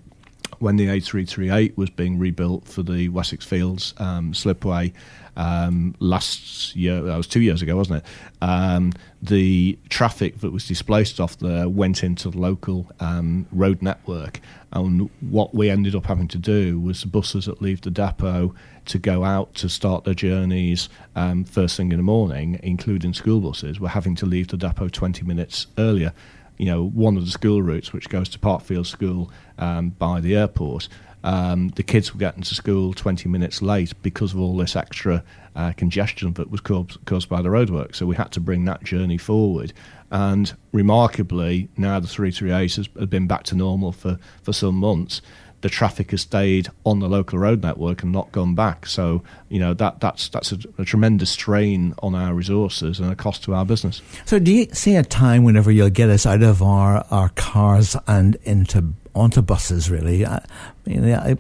when 0.59 0.75
the 0.75 0.87
A338 0.87 1.77
was 1.77 1.89
being 1.89 2.19
rebuilt 2.19 2.67
for 2.67 2.83
the 2.83 3.09
Wessex 3.09 3.45
Fields 3.45 3.93
um, 3.97 4.33
slipway 4.33 4.93
um, 5.35 5.95
last 5.99 6.75
year, 6.75 7.01
that 7.01 7.15
was 7.15 7.27
two 7.27 7.41
years 7.41 7.61
ago, 7.61 7.77
wasn't 7.77 8.03
it? 8.03 8.05
Um, 8.41 8.91
the 9.21 9.79
traffic 9.89 10.39
that 10.41 10.51
was 10.51 10.67
displaced 10.67 11.19
off 11.19 11.37
there 11.39 11.69
went 11.69 12.03
into 12.03 12.29
the 12.29 12.37
local 12.37 12.91
um, 12.99 13.47
road 13.51 13.81
network. 13.81 14.41
And 14.71 15.09
what 15.21 15.55
we 15.55 15.69
ended 15.69 15.95
up 15.95 16.05
having 16.05 16.27
to 16.29 16.37
do 16.37 16.79
was 16.79 17.01
the 17.01 17.07
buses 17.07 17.45
that 17.45 17.61
leave 17.61 17.81
the 17.81 17.89
depot 17.89 18.53
to 18.85 18.99
go 18.99 19.23
out 19.23 19.53
to 19.55 19.69
start 19.69 20.03
their 20.03 20.13
journeys 20.13 20.89
um, 21.15 21.43
first 21.43 21.77
thing 21.77 21.91
in 21.91 21.97
the 21.97 22.03
morning, 22.03 22.59
including 22.61 23.13
school 23.13 23.39
buses, 23.39 23.79
were 23.79 23.89
having 23.89 24.15
to 24.15 24.25
leave 24.25 24.49
the 24.49 24.57
depot 24.57 24.89
20 24.89 25.25
minutes 25.25 25.67
earlier 25.77 26.13
you 26.59 26.65
know, 26.65 26.83
one 26.83 27.17
of 27.17 27.25
the 27.25 27.31
school 27.31 27.61
routes, 27.63 27.91
which 27.93 28.09
goes 28.09 28.29
to 28.29 28.37
Parkfield 28.37 28.85
School 28.85 29.31
um, 29.57 29.89
by 29.89 30.19
the 30.19 30.35
airport, 30.35 30.87
um, 31.23 31.69
the 31.69 31.83
kids 31.83 32.13
were 32.13 32.19
getting 32.19 32.43
to 32.43 32.55
school 32.55 32.93
20 32.93 33.27
minutes 33.27 33.61
late 33.61 33.93
because 34.03 34.33
of 34.33 34.39
all 34.39 34.55
this 34.55 34.75
extra 34.75 35.23
uh, 35.55 35.71
congestion 35.73 36.33
that 36.33 36.51
was 36.51 36.61
caused, 36.61 36.97
caused 37.05 37.27
by 37.27 37.41
the 37.41 37.49
roadwork. 37.49 37.95
So 37.95 38.05
we 38.05 38.15
had 38.15 38.31
to 38.33 38.39
bring 38.39 38.65
that 38.65 38.83
journey 38.83 39.17
forward. 39.17 39.73
And 40.11 40.53
remarkably, 40.71 41.69
now 41.77 41.99
the 41.99 42.07
338 42.07 42.75
has, 42.75 42.87
been 42.87 43.27
back 43.27 43.43
to 43.43 43.55
normal 43.55 43.91
for, 43.91 44.19
for 44.43 44.53
some 44.53 44.75
months 44.75 45.21
the 45.61 45.69
traffic 45.69 46.11
has 46.11 46.21
stayed 46.21 46.69
on 46.85 46.99
the 46.99 47.09
local 47.09 47.39
road 47.39 47.61
network 47.61 48.03
and 48.03 48.11
not 48.11 48.31
gone 48.31 48.55
back. 48.55 48.85
So 48.85 49.23
you 49.49 49.59
know 49.59 49.73
that 49.73 49.99
that's 49.99 50.29
that's 50.29 50.51
a, 50.51 50.59
a, 50.77 50.85
tremendous 50.85 51.31
strain 51.31 51.93
on 52.01 52.15
our 52.15 52.33
resources 52.33 52.99
and 52.99 53.11
a 53.11 53.15
cost 53.15 53.43
to 53.43 53.53
our 53.53 53.65
business. 53.65 54.01
So 54.25 54.39
do 54.39 54.53
you 54.53 54.67
see 54.73 54.95
a 54.95 55.03
time 55.03 55.43
whenever 55.43 55.71
you'll 55.71 55.89
get 55.89 56.09
us 56.09 56.25
out 56.25 56.43
of 56.43 56.61
our 56.61 57.05
our 57.11 57.29
cars 57.29 57.95
and 58.07 58.35
into 58.43 58.93
onto 59.13 59.41
buses 59.41 59.89
really? 59.89 60.25
Uh, 60.25 60.39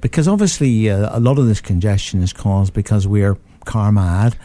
because 0.01 0.27
obviously 0.27 0.89
uh, 0.89 1.17
a 1.17 1.19
lot 1.19 1.39
of 1.39 1.47
this 1.47 1.61
congestion 1.61 2.21
is 2.21 2.33
caused 2.33 2.73
because 2.73 3.07
we're 3.07 3.37
car 3.65 3.91
mad 3.91 4.35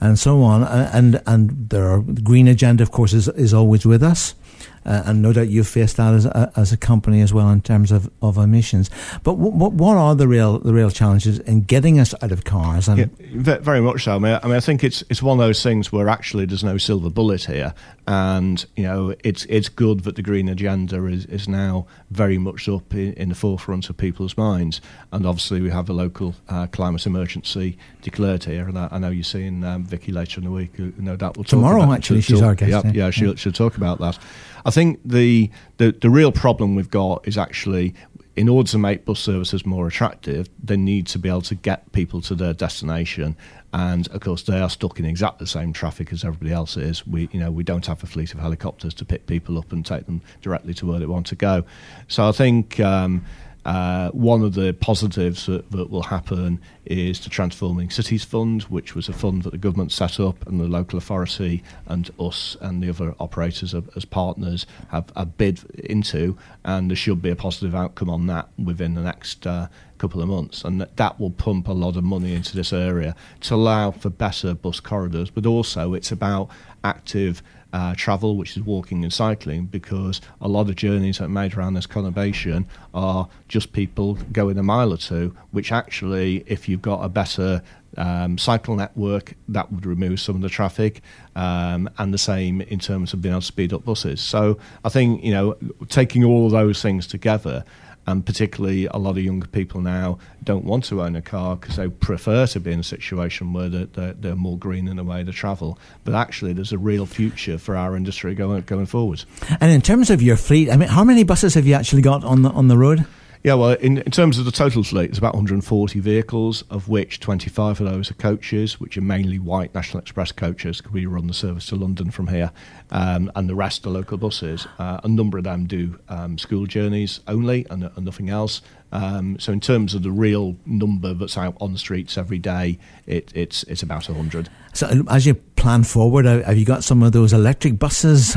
and 0.00 0.18
so 0.18 0.42
on, 0.42 0.64
and 0.64 1.20
and 1.26 1.68
the 1.68 2.02
green 2.24 2.48
agenda, 2.48 2.82
of 2.82 2.90
course, 2.90 3.12
is 3.12 3.28
is 3.28 3.52
always 3.52 3.84
with 3.84 4.02
us 4.02 4.34
uh, 4.84 5.02
and 5.06 5.22
no 5.22 5.32
doubt 5.32 5.48
you've 5.48 5.68
faced 5.68 5.96
that 5.96 6.14
as 6.14 6.26
a, 6.26 6.52
as 6.56 6.72
a 6.72 6.76
company 6.76 7.20
as 7.20 7.32
well 7.32 7.50
in 7.50 7.60
terms 7.60 7.92
of, 7.92 8.10
of 8.22 8.36
emissions. 8.38 8.90
But 9.22 9.34
what 9.34 9.72
what 9.72 9.96
are 9.96 10.14
the 10.14 10.26
real 10.26 10.58
the 10.58 10.72
real 10.72 10.90
challenges 10.90 11.38
in 11.40 11.62
getting 11.62 12.00
us 12.00 12.14
out 12.22 12.32
of 12.32 12.44
cars? 12.44 12.88
And 12.88 13.10
yeah, 13.20 13.58
very 13.58 13.80
much 13.80 14.04
so. 14.04 14.16
I 14.16 14.18
mean, 14.18 14.38
I 14.42 14.46
mean, 14.46 14.56
I 14.56 14.60
think 14.60 14.82
it's 14.82 15.04
it's 15.10 15.22
one 15.22 15.38
of 15.38 15.46
those 15.46 15.62
things 15.62 15.92
where 15.92 16.08
actually 16.08 16.46
there's 16.46 16.64
no 16.64 16.78
silver 16.78 17.10
bullet 17.10 17.44
here, 17.44 17.74
and 18.06 18.64
you 18.76 18.84
know, 18.84 19.14
it's 19.22 19.44
it's 19.46 19.68
good 19.68 20.00
that 20.00 20.16
the 20.16 20.22
green 20.22 20.48
agenda 20.48 21.04
is, 21.06 21.26
is 21.26 21.48
now 21.48 21.86
very 22.10 22.38
much 22.38 22.68
up 22.68 22.94
in, 22.94 23.12
in 23.14 23.28
the 23.28 23.34
forefront 23.34 23.90
of 23.90 23.96
people's 23.96 24.36
minds, 24.36 24.80
and 25.12 25.26
obviously 25.26 25.60
we 25.60 25.70
have 25.70 25.88
a 25.88 25.92
local 25.92 26.34
uh, 26.48 26.66
climate 26.68 27.06
emergency 27.06 27.76
declared 28.02 28.44
here, 28.44 28.66
and 28.66 28.78
I, 28.78 28.88
I 28.92 28.98
know 28.98 29.10
you're 29.10 29.24
seeing 29.24 29.62
um, 29.64 29.84
Vicky 29.84 30.12
later 30.12 30.40
in 30.40 30.44
the 30.44 30.50
week. 30.50 30.78
no 30.98 31.16
doubt 31.16 31.36
we'll 31.36 31.44
tomorrow. 31.44 31.82
About, 31.82 31.98
actually, 31.98 32.22
she's 32.22 32.42
our 32.42 32.54
guest. 32.54 32.70
Yeah, 32.86 32.92
yeah, 32.92 33.10
she'll, 33.10 33.34
she'll 33.36 33.52
talk 33.52 33.76
about 33.76 33.98
that. 33.98 34.18
I 34.64 34.70
think 34.70 35.00
the, 35.04 35.50
the 35.78 35.92
the 35.92 36.10
real 36.10 36.32
problem 36.32 36.74
we've 36.74 36.90
got 36.90 37.26
is 37.26 37.38
actually 37.38 37.94
in 38.36 38.48
order 38.48 38.70
to 38.70 38.78
make 38.78 39.04
bus 39.04 39.20
services 39.20 39.66
more 39.66 39.86
attractive, 39.86 40.48
they 40.62 40.76
need 40.76 41.06
to 41.08 41.18
be 41.18 41.28
able 41.28 41.42
to 41.42 41.54
get 41.54 41.90
people 41.92 42.20
to 42.22 42.34
their 42.34 42.54
destination. 42.54 43.36
And 43.72 44.08
of 44.08 44.20
course, 44.20 44.42
they 44.44 44.58
are 44.58 44.70
stuck 44.70 44.98
in 44.98 45.04
exactly 45.04 45.44
the 45.44 45.50
same 45.50 45.72
traffic 45.72 46.12
as 46.12 46.24
everybody 46.24 46.52
else 46.52 46.76
is. 46.76 47.06
We, 47.06 47.28
you 47.32 47.40
know, 47.40 47.50
we 47.50 47.64
don't 47.64 47.84
have 47.86 48.02
a 48.02 48.06
fleet 48.06 48.32
of 48.32 48.40
helicopters 48.40 48.94
to 48.94 49.04
pick 49.04 49.26
people 49.26 49.58
up 49.58 49.72
and 49.72 49.84
take 49.84 50.06
them 50.06 50.22
directly 50.42 50.74
to 50.74 50.86
where 50.86 50.98
they 50.98 51.06
want 51.06 51.26
to 51.28 51.36
go. 51.36 51.64
So 52.08 52.28
I 52.28 52.32
think. 52.32 52.80
Um, 52.80 53.24
uh, 53.64 54.10
one 54.10 54.42
of 54.42 54.54
the 54.54 54.72
positives 54.72 55.46
that, 55.46 55.70
that, 55.70 55.90
will 55.90 56.04
happen 56.04 56.60
is 56.86 57.20
the 57.20 57.28
Transforming 57.28 57.90
Cities 57.90 58.24
Fund, 58.24 58.62
which 58.64 58.94
was 58.94 59.08
a 59.08 59.12
fund 59.12 59.42
that 59.42 59.50
the 59.50 59.58
government 59.58 59.92
set 59.92 60.18
up 60.18 60.46
and 60.46 60.58
the 60.58 60.64
local 60.64 60.96
authority 60.98 61.62
and 61.86 62.10
us 62.18 62.56
and 62.60 62.82
the 62.82 62.88
other 62.88 63.14
operators 63.20 63.74
as 63.74 64.04
partners 64.06 64.66
have, 64.88 65.12
have 65.14 65.36
bid 65.36 65.62
into, 65.74 66.38
and 66.64 66.90
there 66.90 66.96
should 66.96 67.20
be 67.20 67.30
a 67.30 67.36
positive 67.36 67.74
outcome 67.74 68.08
on 68.08 68.26
that 68.26 68.48
within 68.56 68.94
the 68.94 69.02
next 69.02 69.46
uh, 69.46 69.68
couple 69.98 70.22
of 70.22 70.28
months, 70.28 70.64
and 70.64 70.80
that, 70.80 70.96
that 70.96 71.20
will 71.20 71.30
pump 71.30 71.68
a 71.68 71.72
lot 71.72 71.96
of 71.96 72.02
money 72.02 72.34
into 72.34 72.56
this 72.56 72.72
area 72.72 73.14
to 73.40 73.54
allow 73.54 73.90
for 73.90 74.08
better 74.08 74.54
bus 74.54 74.80
corridors, 74.80 75.28
but 75.28 75.44
also 75.44 75.92
it's 75.92 76.10
about 76.10 76.48
active 76.82 77.42
uh, 77.72 77.94
travel, 77.94 78.36
which 78.36 78.56
is 78.56 78.62
walking 78.62 79.02
and 79.04 79.12
cycling, 79.12 79.66
because 79.66 80.20
a 80.40 80.48
lot 80.48 80.68
of 80.68 80.76
journeys 80.76 81.18
that 81.18 81.24
are 81.24 81.28
made 81.28 81.54
around 81.54 81.74
this 81.74 81.86
conurbation 81.86 82.64
are 82.94 83.28
just 83.48 83.72
people 83.72 84.14
going 84.32 84.58
a 84.58 84.62
mile 84.62 84.92
or 84.92 84.96
two, 84.96 85.34
which 85.50 85.72
actually, 85.72 86.44
if 86.46 86.68
you've 86.68 86.82
got 86.82 87.04
a 87.04 87.08
better 87.08 87.62
um, 87.96 88.38
cycle 88.38 88.76
network, 88.76 89.34
that 89.48 89.72
would 89.72 89.86
remove 89.86 90.20
some 90.20 90.36
of 90.36 90.42
the 90.42 90.48
traffic, 90.48 91.02
um, 91.36 91.88
and 91.98 92.14
the 92.14 92.18
same 92.18 92.60
in 92.60 92.78
terms 92.78 93.12
of 93.12 93.20
being 93.20 93.32
able 93.32 93.40
to 93.40 93.46
speed 93.46 93.72
up 93.72 93.84
buses. 93.84 94.20
So 94.20 94.58
I 94.84 94.88
think, 94.88 95.24
you 95.24 95.32
know, 95.32 95.56
taking 95.88 96.24
all 96.24 96.48
those 96.50 96.82
things 96.82 97.06
together, 97.06 97.64
and 98.06 98.24
particularly 98.24 98.86
a 98.86 98.96
lot 98.96 99.12
of 99.12 99.18
younger 99.18 99.46
people 99.46 99.80
now 99.80 100.18
don't 100.42 100.64
want 100.64 100.84
to 100.84 101.02
own 101.02 101.16
a 101.16 101.22
car 101.22 101.56
because 101.56 101.76
they 101.76 101.88
prefer 101.88 102.46
to 102.46 102.60
be 102.60 102.72
in 102.72 102.80
a 102.80 102.84
situation 102.84 103.52
where 103.52 103.68
they're, 103.68 103.86
they're, 103.86 104.12
they're, 104.14 104.36
more 104.36 104.58
green 104.58 104.88
in 104.88 104.96
the 104.96 105.04
way 105.04 105.22
they 105.22 105.32
travel. 105.32 105.78
But 106.04 106.14
actually, 106.14 106.52
there's 106.54 106.72
a 106.72 106.78
real 106.78 107.06
future 107.06 107.58
for 107.58 107.76
our 107.76 107.96
industry 107.96 108.34
going 108.34 108.62
going 108.62 108.86
forward. 108.86 109.24
And 109.60 109.70
in 109.70 109.80
terms 109.82 110.10
of 110.10 110.22
your 110.22 110.36
fleet, 110.36 110.70
I 110.70 110.76
mean, 110.76 110.88
how 110.88 111.04
many 111.04 111.24
buses 111.24 111.54
have 111.54 111.66
you 111.66 111.74
actually 111.74 112.02
got 112.02 112.24
on 112.24 112.42
the 112.42 112.50
on 112.50 112.68
the 112.68 112.78
road? 112.78 113.06
Yeah, 113.42 113.54
well, 113.54 113.70
in, 113.70 113.98
in 113.98 114.10
terms 114.10 114.38
of 114.38 114.44
the 114.44 114.52
total 114.52 114.82
fleet, 114.82 115.08
it's 115.08 115.18
about 115.18 115.32
140 115.32 115.98
vehicles, 116.00 116.62
of 116.68 116.90
which 116.90 117.20
25 117.20 117.80
of 117.80 117.90
those 117.90 118.10
are 118.10 118.14
coaches, 118.14 118.78
which 118.78 118.98
are 118.98 119.02
mainly 119.02 119.38
white 119.38 119.74
National 119.74 120.02
Express 120.02 120.30
coaches, 120.30 120.76
because 120.76 120.92
we 120.92 121.06
run 121.06 121.26
the 121.26 121.32
service 121.32 121.64
to 121.66 121.76
London 121.76 122.10
from 122.10 122.26
here, 122.26 122.52
um, 122.90 123.32
and 123.34 123.48
the 123.48 123.54
rest 123.54 123.86
are 123.86 123.90
local 123.90 124.18
buses. 124.18 124.66
Uh, 124.78 125.00
a 125.02 125.08
number 125.08 125.38
of 125.38 125.44
them 125.44 125.64
do 125.64 125.98
um, 126.10 126.36
school 126.36 126.66
journeys 126.66 127.20
only 127.28 127.66
and, 127.70 127.84
and 127.84 128.04
nothing 128.04 128.28
else. 128.28 128.60
Um, 128.92 129.38
so 129.38 129.52
in 129.52 129.60
terms 129.60 129.94
of 129.94 130.02
the 130.02 130.10
real 130.10 130.56
number 130.66 131.14
that's 131.14 131.38
out 131.38 131.56
on 131.62 131.72
the 131.72 131.78
streets 131.78 132.18
every 132.18 132.38
day, 132.38 132.78
it, 133.06 133.32
it's 133.34 133.62
it's 133.62 133.82
about 133.82 134.06
100. 134.06 134.50
So 134.74 135.04
as 135.08 135.24
you 135.24 135.34
plan 135.34 135.84
forward, 135.84 136.26
have 136.26 136.58
you 136.58 136.66
got 136.66 136.84
some 136.84 137.02
of 137.02 137.12
those 137.12 137.32
electric 137.32 137.78
buses 137.78 138.36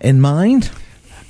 in 0.00 0.20
mind? 0.20 0.70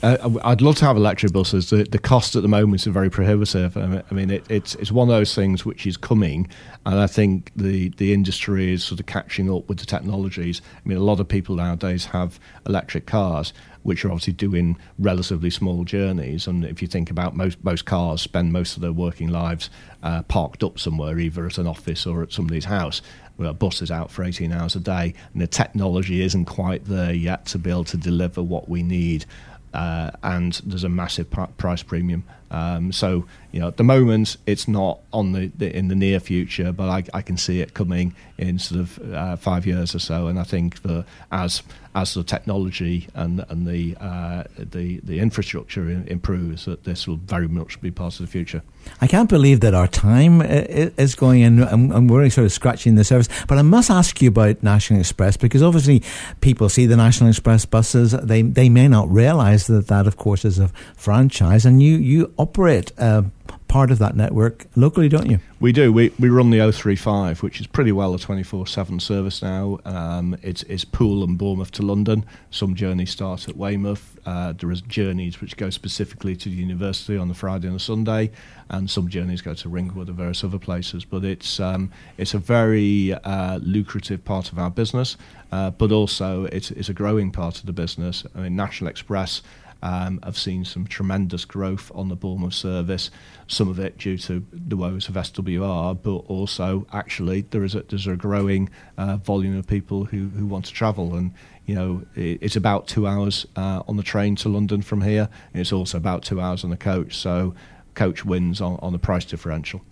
Uh, 0.02 0.38
I'd 0.44 0.60
love 0.60 0.76
to 0.76 0.84
have 0.84 0.96
electric 0.96 1.32
buses. 1.32 1.70
The, 1.70 1.84
the 1.84 1.98
cost 1.98 2.36
at 2.36 2.42
the 2.42 2.48
moment 2.48 2.82
is 2.82 2.86
very 2.86 3.08
prohibitive. 3.08 3.76
I 3.76 4.02
mean, 4.12 4.30
it, 4.30 4.44
it's 4.50 4.74
it's 4.74 4.92
one 4.92 5.08
of 5.08 5.14
those 5.14 5.34
things 5.34 5.64
which 5.64 5.86
is 5.86 5.96
coming, 5.96 6.48
and 6.84 7.00
I 7.00 7.06
think 7.06 7.50
the 7.56 7.88
the 7.90 8.12
industry 8.12 8.74
is 8.74 8.84
sort 8.84 9.00
of 9.00 9.06
catching 9.06 9.50
up 9.50 9.68
with 9.68 9.78
the 9.78 9.86
technologies. 9.86 10.60
I 10.84 10.88
mean, 10.88 10.98
a 10.98 11.02
lot 11.02 11.18
of 11.18 11.28
people 11.28 11.56
nowadays 11.56 12.06
have 12.06 12.38
electric 12.66 13.06
cars, 13.06 13.54
which 13.84 14.04
are 14.04 14.10
obviously 14.10 14.34
doing 14.34 14.76
relatively 14.98 15.48
small 15.48 15.84
journeys. 15.84 16.46
And 16.46 16.62
if 16.66 16.82
you 16.82 16.88
think 16.88 17.10
about 17.10 17.34
most 17.34 17.64
most 17.64 17.86
cars 17.86 18.20
spend 18.20 18.52
most 18.52 18.76
of 18.76 18.82
their 18.82 18.92
working 18.92 19.28
lives 19.28 19.70
uh, 20.02 20.22
parked 20.24 20.62
up 20.62 20.78
somewhere, 20.78 21.18
either 21.18 21.46
at 21.46 21.56
an 21.56 21.66
office 21.66 22.06
or 22.06 22.22
at 22.22 22.32
somebody's 22.32 22.66
house. 22.66 23.00
Well, 23.38 23.50
a 23.50 23.54
bus 23.54 23.82
is 23.82 23.90
out 23.90 24.10
for 24.10 24.24
18 24.24 24.50
hours 24.50 24.76
a 24.76 24.80
day, 24.80 25.12
and 25.32 25.42
the 25.42 25.46
technology 25.46 26.22
isn't 26.22 26.46
quite 26.46 26.86
there 26.86 27.12
yet 27.12 27.44
to 27.46 27.58
be 27.58 27.70
able 27.70 27.84
to 27.84 27.98
deliver 27.98 28.42
what 28.42 28.66
we 28.66 28.82
need 28.82 29.26
uh, 29.74 30.10
and 30.22 30.60
there's 30.64 30.84
a 30.84 30.88
massive 30.88 31.30
pr- 31.30 31.44
price 31.56 31.82
premium. 31.82 32.24
Um, 32.50 32.92
so 32.92 33.26
you 33.56 33.60
know, 33.60 33.68
at 33.68 33.78
the 33.78 33.84
moment, 33.84 34.36
it's 34.44 34.68
not 34.68 35.00
on 35.14 35.32
the, 35.32 35.50
the 35.56 35.74
in 35.74 35.88
the 35.88 35.94
near 35.94 36.20
future, 36.20 36.72
but 36.72 36.90
I, 36.90 37.04
I, 37.14 37.22
can 37.22 37.38
see 37.38 37.62
it 37.62 37.72
coming 37.72 38.14
in 38.36 38.58
sort 38.58 38.82
of 38.82 39.14
uh, 39.14 39.36
five 39.36 39.64
years 39.66 39.94
or 39.94 39.98
so. 39.98 40.26
And 40.26 40.38
I 40.38 40.42
think 40.42 40.82
that 40.82 41.06
as 41.32 41.62
as 41.94 42.12
the 42.12 42.22
technology 42.22 43.08
and 43.14 43.42
and 43.48 43.66
the 43.66 43.96
uh, 43.98 44.44
the 44.58 45.00
the 45.02 45.20
infrastructure 45.20 45.88
improves, 45.88 46.66
that 46.66 46.84
this 46.84 47.08
will 47.08 47.16
very 47.16 47.48
much 47.48 47.80
be 47.80 47.90
part 47.90 48.20
of 48.20 48.26
the 48.26 48.30
future. 48.30 48.62
I 49.00 49.06
can't 49.06 49.30
believe 49.30 49.60
that 49.60 49.72
our 49.72 49.88
time 49.88 50.42
is 50.42 51.14
going 51.14 51.40
in, 51.40 51.62
and 51.62 52.10
we're 52.10 52.28
sort 52.28 52.44
of 52.44 52.52
scratching 52.52 52.96
the 52.96 53.04
surface. 53.04 53.28
But 53.48 53.56
I 53.56 53.62
must 53.62 53.88
ask 53.88 54.20
you 54.20 54.28
about 54.28 54.62
National 54.62 55.00
Express 55.00 55.38
because 55.38 55.62
obviously 55.62 56.02
people 56.42 56.68
see 56.68 56.84
the 56.84 56.96
National 56.96 57.30
Express 57.30 57.64
buses, 57.64 58.12
they 58.12 58.42
they 58.42 58.68
may 58.68 58.86
not 58.86 59.10
realise 59.10 59.66
that 59.68 59.88
that, 59.88 60.06
of 60.06 60.18
course, 60.18 60.44
is 60.44 60.58
a 60.58 60.68
franchise, 60.94 61.64
and 61.64 61.82
you 61.82 61.96
you 61.96 62.34
operate. 62.38 62.92
Uh, 62.98 63.22
part 63.68 63.90
of 63.90 63.98
that 63.98 64.16
network 64.16 64.66
locally, 64.74 65.08
don't 65.08 65.28
you? 65.28 65.38
We 65.60 65.72
do. 65.72 65.92
We, 65.92 66.10
we 66.18 66.28
run 66.28 66.50
the 66.50 66.60
035, 66.60 67.42
which 67.42 67.60
is 67.60 67.66
pretty 67.66 67.92
well 67.92 68.14
a 68.14 68.18
24 68.18 68.66
7 68.66 69.00
service 69.00 69.42
now. 69.42 69.78
Um, 69.84 70.36
it's, 70.42 70.62
it's 70.64 70.84
Poole 70.84 71.24
and 71.24 71.36
Bournemouth 71.36 71.72
to 71.72 71.82
London. 71.82 72.24
Some 72.50 72.74
journeys 72.74 73.10
start 73.10 73.48
at 73.48 73.56
Weymouth. 73.56 74.18
Uh, 74.24 74.52
there 74.52 74.70
are 74.70 74.74
journeys 74.74 75.40
which 75.40 75.56
go 75.56 75.70
specifically 75.70 76.36
to 76.36 76.48
the 76.48 76.54
university 76.54 77.16
on 77.16 77.28
the 77.28 77.34
Friday 77.34 77.66
and 77.66 77.76
the 77.76 77.80
Sunday, 77.80 78.30
and 78.70 78.90
some 78.90 79.08
journeys 79.08 79.42
go 79.42 79.54
to 79.54 79.68
Ringwood 79.68 80.08
and 80.08 80.16
various 80.16 80.42
other 80.42 80.58
places. 80.58 81.04
But 81.04 81.24
it's, 81.24 81.60
um, 81.60 81.92
it's 82.18 82.34
a 82.34 82.38
very 82.38 83.12
uh, 83.12 83.58
lucrative 83.62 84.24
part 84.24 84.52
of 84.52 84.58
our 84.58 84.70
business, 84.70 85.16
uh, 85.52 85.70
but 85.70 85.92
also 85.92 86.44
it's, 86.46 86.70
it's 86.70 86.88
a 86.88 86.94
growing 86.94 87.30
part 87.30 87.58
of 87.58 87.66
the 87.66 87.72
business. 87.72 88.24
I 88.34 88.40
mean, 88.40 88.56
National 88.56 88.88
Express 88.90 89.42
um, 89.82 90.20
have 90.22 90.38
seen 90.38 90.64
some 90.64 90.86
tremendous 90.86 91.44
growth 91.44 91.90
on 91.94 92.08
the 92.08 92.16
Bournemouth 92.16 92.54
service. 92.54 93.10
Some 93.46 93.68
of 93.68 93.78
it 93.78 93.98
due 93.98 94.18
to 94.18 94.44
the 94.52 94.76
woes 94.76 95.08
of 95.08 95.14
SWR, 95.14 95.98
but 96.02 96.16
also 96.28 96.86
actually 96.92 97.42
there 97.50 97.64
is 97.64 97.74
a, 97.74 97.82
there's 97.82 98.06
a 98.06 98.16
growing 98.16 98.70
uh, 98.98 99.16
volume 99.18 99.56
of 99.56 99.66
people 99.66 100.04
who, 100.04 100.28
who 100.28 100.46
want 100.46 100.64
to 100.66 100.72
travel 100.72 101.14
and 101.14 101.32
you 101.66 101.74
know, 101.74 102.02
it's 102.14 102.54
about 102.54 102.86
two 102.86 103.08
hours 103.08 103.44
uh, 103.56 103.82
on 103.88 103.96
the 103.96 104.02
train 104.04 104.36
to 104.36 104.48
London 104.48 104.82
from 104.82 105.02
here. 105.02 105.28
it's 105.52 105.72
also 105.72 105.98
about 105.98 106.22
two 106.22 106.40
hours 106.40 106.62
on 106.62 106.70
the 106.70 106.76
coach. 106.76 107.16
So, 107.16 107.56
coach 107.94 108.24
wins 108.24 108.60
on, 108.60 108.78
on 108.80 108.92
the 108.92 109.00
price 109.00 109.24
differential. 109.24 109.82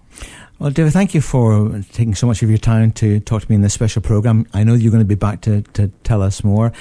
Well, 0.61 0.71
David, 0.71 0.93
thank 0.93 1.15
you 1.15 1.21
for 1.21 1.83
taking 1.93 2.15
so 2.15 2.29
much 2.29 2.43
of 2.45 2.49
your 2.49 2.59
time 2.59 2.93
to 2.93 3.19
talk 3.19 3.43
to 3.43 3.51
me 3.51 3.57
in 3.57 3.63
this 3.63 3.75
special 3.75 4.01
program. 4.01 4.47
I 4.55 4.63
know 4.63 4.75
you're 4.75 4.93
going 4.93 5.03
to 5.03 5.05
be 5.05 5.17
back 5.17 5.41
to, 5.43 5.63
to 5.63 5.89
tell 6.05 6.23
us 6.23 6.45
more. 6.45 6.73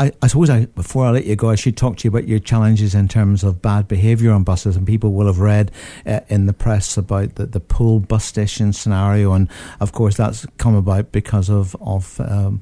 I, 0.00 0.12
I 0.20 0.26
suppose 0.26 0.50
I, 0.50 0.66
before 0.66 1.06
I 1.06 1.10
let 1.12 1.24
you 1.24 1.36
go, 1.36 1.48
I 1.48 1.54
should 1.54 1.76
talk 1.76 1.98
to 1.98 2.04
you 2.04 2.10
about 2.10 2.26
your 2.26 2.40
challenges 2.40 2.92
in 2.92 3.06
terms 3.06 3.44
of 3.44 3.62
bad 3.62 3.86
behaviour 3.86 4.32
on 4.32 4.42
buses. 4.42 4.76
And 4.76 4.84
people 4.84 5.12
will 5.12 5.28
have 5.28 5.38
read 5.38 5.70
uh, 6.04 6.20
in 6.28 6.46
the 6.46 6.52
press 6.52 6.96
about 6.96 7.36
the, 7.36 7.46
the 7.46 7.60
Poole 7.60 8.00
bus 8.00 8.24
station 8.24 8.72
scenario. 8.72 9.32
And 9.32 9.48
of 9.78 9.92
course, 9.92 10.16
that's 10.16 10.44
come 10.58 10.74
about 10.74 11.12
because 11.12 11.48
of, 11.48 11.76
of 11.80 12.20
um, 12.20 12.60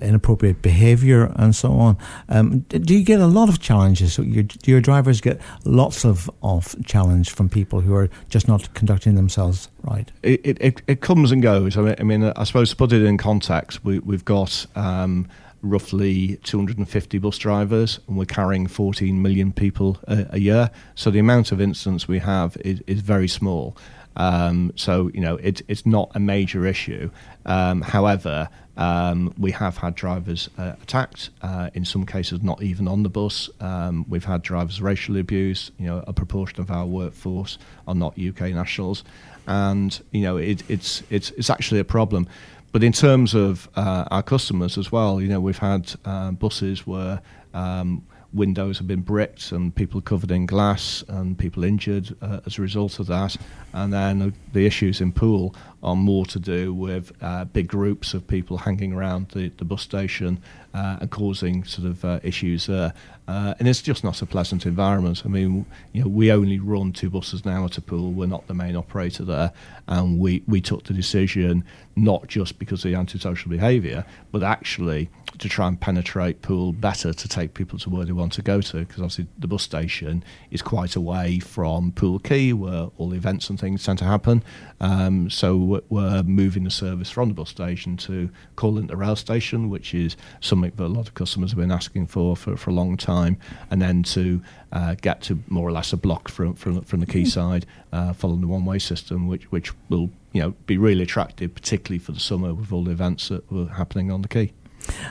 inappropriate 0.00 0.62
behaviour 0.62 1.32
and 1.36 1.54
so 1.54 1.72
on. 1.72 1.96
Um, 2.28 2.60
do 2.60 2.94
you 2.94 3.04
get 3.04 3.20
a 3.20 3.26
lot 3.26 3.48
of 3.48 3.60
challenges? 3.60 4.14
So 4.14 4.22
your, 4.22 4.44
do 4.44 4.70
your 4.70 4.80
drivers 4.80 5.20
get 5.20 5.40
lots 5.64 6.04
of, 6.04 6.30
of 6.42 6.74
challenge 6.84 7.30
from 7.30 7.48
people 7.48 7.80
who 7.80 7.94
are 7.94 8.08
just 8.28 8.48
not 8.48 8.72
conducting 8.74 9.14
themselves 9.14 9.68
right? 9.82 10.10
It, 10.22 10.58
it, 10.60 10.82
it 10.86 11.00
comes 11.00 11.32
and 11.32 11.42
goes. 11.42 11.76
I 11.76 11.82
mean, 11.82 11.94
I, 11.98 12.02
mean, 12.02 12.24
I 12.36 12.44
suppose 12.44 12.70
to 12.70 12.76
put 12.76 12.92
it 12.92 13.02
in 13.02 13.18
context, 13.18 13.84
we, 13.84 13.98
we've 13.98 14.24
got 14.24 14.66
um, 14.76 15.28
roughly 15.62 16.36
250 16.44 17.18
bus 17.18 17.38
drivers 17.38 18.00
and 18.08 18.16
we're 18.16 18.24
carrying 18.24 18.66
14 18.66 19.20
million 19.20 19.52
people 19.52 19.98
a, 20.06 20.26
a 20.30 20.38
year. 20.38 20.70
So 20.94 21.10
the 21.10 21.18
amount 21.18 21.52
of 21.52 21.60
incidents 21.60 22.08
we 22.08 22.18
have 22.20 22.56
is, 22.64 22.82
is 22.86 23.00
very 23.00 23.28
small. 23.28 23.76
Um, 24.14 24.72
so 24.76 25.10
you 25.14 25.22
know 25.22 25.36
it, 25.36 25.62
it's 25.68 25.86
not 25.86 26.10
a 26.14 26.20
major 26.20 26.66
issue. 26.66 27.10
Um, 27.46 27.80
however, 27.80 28.50
um, 28.76 29.34
we 29.38 29.50
have 29.52 29.76
had 29.76 29.94
drivers 29.94 30.48
uh, 30.58 30.72
attacked. 30.82 31.30
Uh, 31.42 31.70
in 31.74 31.84
some 31.84 32.06
cases, 32.06 32.42
not 32.42 32.62
even 32.62 32.88
on 32.88 33.02
the 33.02 33.08
bus. 33.08 33.50
Um, 33.60 34.06
we've 34.08 34.24
had 34.24 34.42
drivers 34.42 34.80
racially 34.80 35.20
abused. 35.20 35.72
You 35.78 35.86
know, 35.86 36.04
a 36.06 36.12
proportion 36.12 36.60
of 36.60 36.70
our 36.70 36.86
workforce 36.86 37.58
are 37.86 37.94
not 37.94 38.18
UK 38.18 38.52
nationals, 38.52 39.04
and 39.46 40.00
you 40.10 40.22
know 40.22 40.36
it, 40.36 40.62
it's 40.68 41.02
it's 41.10 41.30
it's 41.32 41.50
actually 41.50 41.80
a 41.80 41.84
problem. 41.84 42.26
But 42.72 42.82
in 42.82 42.92
terms 42.92 43.34
of 43.34 43.68
uh, 43.76 44.06
our 44.10 44.22
customers 44.22 44.78
as 44.78 44.90
well, 44.90 45.20
you 45.20 45.28
know, 45.28 45.40
we've 45.40 45.58
had 45.58 45.94
uh, 46.06 46.30
buses 46.30 46.86
where 46.86 47.20
um, 47.52 48.02
windows 48.32 48.78
have 48.78 48.86
been 48.86 49.02
bricked 49.02 49.52
and 49.52 49.74
people 49.74 50.00
covered 50.00 50.30
in 50.30 50.46
glass 50.46 51.04
and 51.08 51.38
people 51.38 51.64
injured 51.64 52.16
uh, 52.22 52.40
as 52.46 52.58
a 52.58 52.62
result 52.62 52.98
of 52.98 53.06
that. 53.08 53.36
And 53.74 53.92
then 53.92 54.34
the 54.54 54.64
issues 54.64 55.02
in 55.02 55.12
Poole 55.12 55.54
are 55.82 55.96
more 55.96 56.24
to 56.26 56.38
do 56.38 56.72
with 56.72 57.12
uh, 57.20 57.44
big 57.46 57.68
groups 57.68 58.14
of 58.14 58.26
people 58.26 58.58
hanging 58.58 58.92
around 58.92 59.28
the, 59.30 59.48
the 59.58 59.64
bus 59.64 59.82
station 59.82 60.40
uh, 60.74 60.98
and 61.00 61.10
causing 61.10 61.64
sort 61.64 61.88
of 61.88 62.04
uh, 62.04 62.20
issues 62.22 62.66
there. 62.66 62.92
Uh, 63.28 63.54
and 63.58 63.68
it's 63.68 63.82
just 63.82 64.02
not 64.02 64.20
a 64.20 64.26
pleasant 64.26 64.66
environment. 64.66 65.22
I 65.24 65.28
mean, 65.28 65.64
you 65.92 66.02
know, 66.02 66.08
we 66.08 66.32
only 66.32 66.58
run 66.58 66.92
two 66.92 67.08
buses 67.08 67.44
now 67.44 67.64
at 67.64 67.78
a 67.78 67.80
Poole. 67.80 68.12
We're 68.12 68.26
not 68.26 68.46
the 68.46 68.54
main 68.54 68.76
operator 68.76 69.24
there, 69.24 69.52
and 69.86 70.18
we, 70.18 70.42
we 70.46 70.60
took 70.60 70.84
the 70.84 70.92
decision 70.92 71.64
not 71.94 72.26
just 72.26 72.58
because 72.58 72.84
of 72.84 72.90
the 72.90 72.96
antisocial 72.96 73.50
behaviour, 73.50 74.04
but 74.32 74.42
actually 74.42 75.08
to 75.38 75.48
try 75.48 75.68
and 75.68 75.80
penetrate 75.80 76.42
Poole 76.42 76.72
better 76.72 77.12
to 77.12 77.28
take 77.28 77.54
people 77.54 77.78
to 77.78 77.90
where 77.90 78.04
they 78.04 78.12
want 78.12 78.32
to 78.34 78.42
go 78.42 78.60
to. 78.60 78.78
Because 78.78 78.98
obviously 78.98 79.26
the 79.38 79.46
bus 79.46 79.62
station 79.62 80.24
is 80.50 80.62
quite 80.62 80.96
away 80.96 81.38
from 81.38 81.92
Poole 81.92 82.18
Quay, 82.18 82.52
where 82.52 82.88
all 82.98 83.10
the 83.10 83.16
events 83.16 83.48
and 83.50 83.58
things 83.58 83.84
tend 83.84 83.98
to 83.98 84.04
happen. 84.04 84.42
Um, 84.80 85.30
so 85.30 85.71
we're 85.88 86.22
moving 86.22 86.64
the 86.64 86.70
service 86.70 87.10
from 87.10 87.28
the 87.28 87.34
bus 87.34 87.50
station 87.50 87.96
to 87.98 88.30
Courlint 88.56 88.94
rail 88.94 89.16
station, 89.16 89.70
which 89.70 89.94
is 89.94 90.16
something 90.40 90.72
that 90.76 90.84
a 90.84 90.86
lot 90.86 91.08
of 91.08 91.14
customers 91.14 91.50
have 91.50 91.58
been 91.58 91.72
asking 91.72 92.06
for 92.06 92.36
for, 92.36 92.56
for 92.56 92.70
a 92.70 92.72
long 92.72 92.96
time, 92.96 93.38
and 93.70 93.80
then 93.80 94.02
to 94.02 94.42
uh, 94.72 94.94
get 95.00 95.22
to 95.22 95.38
more 95.48 95.68
or 95.68 95.72
less 95.72 95.92
a 95.92 95.96
block 95.96 96.28
from 96.28 96.54
from, 96.54 96.80
from 96.82 97.00
the 97.00 97.06
quayside, 97.06 97.66
uh, 97.92 98.12
following 98.12 98.40
the 98.40 98.46
one 98.46 98.64
way 98.64 98.78
system, 98.78 99.28
which 99.28 99.50
which 99.50 99.72
will 99.88 100.10
you 100.32 100.42
know 100.42 100.50
be 100.66 100.76
really 100.76 101.02
attractive, 101.02 101.54
particularly 101.54 101.98
for 101.98 102.12
the 102.12 102.20
summer 102.20 102.54
with 102.54 102.72
all 102.72 102.84
the 102.84 102.90
events 102.90 103.28
that 103.28 103.50
were 103.50 103.66
happening 103.66 104.10
on 104.10 104.22
the 104.22 104.28
quay. 104.28 104.52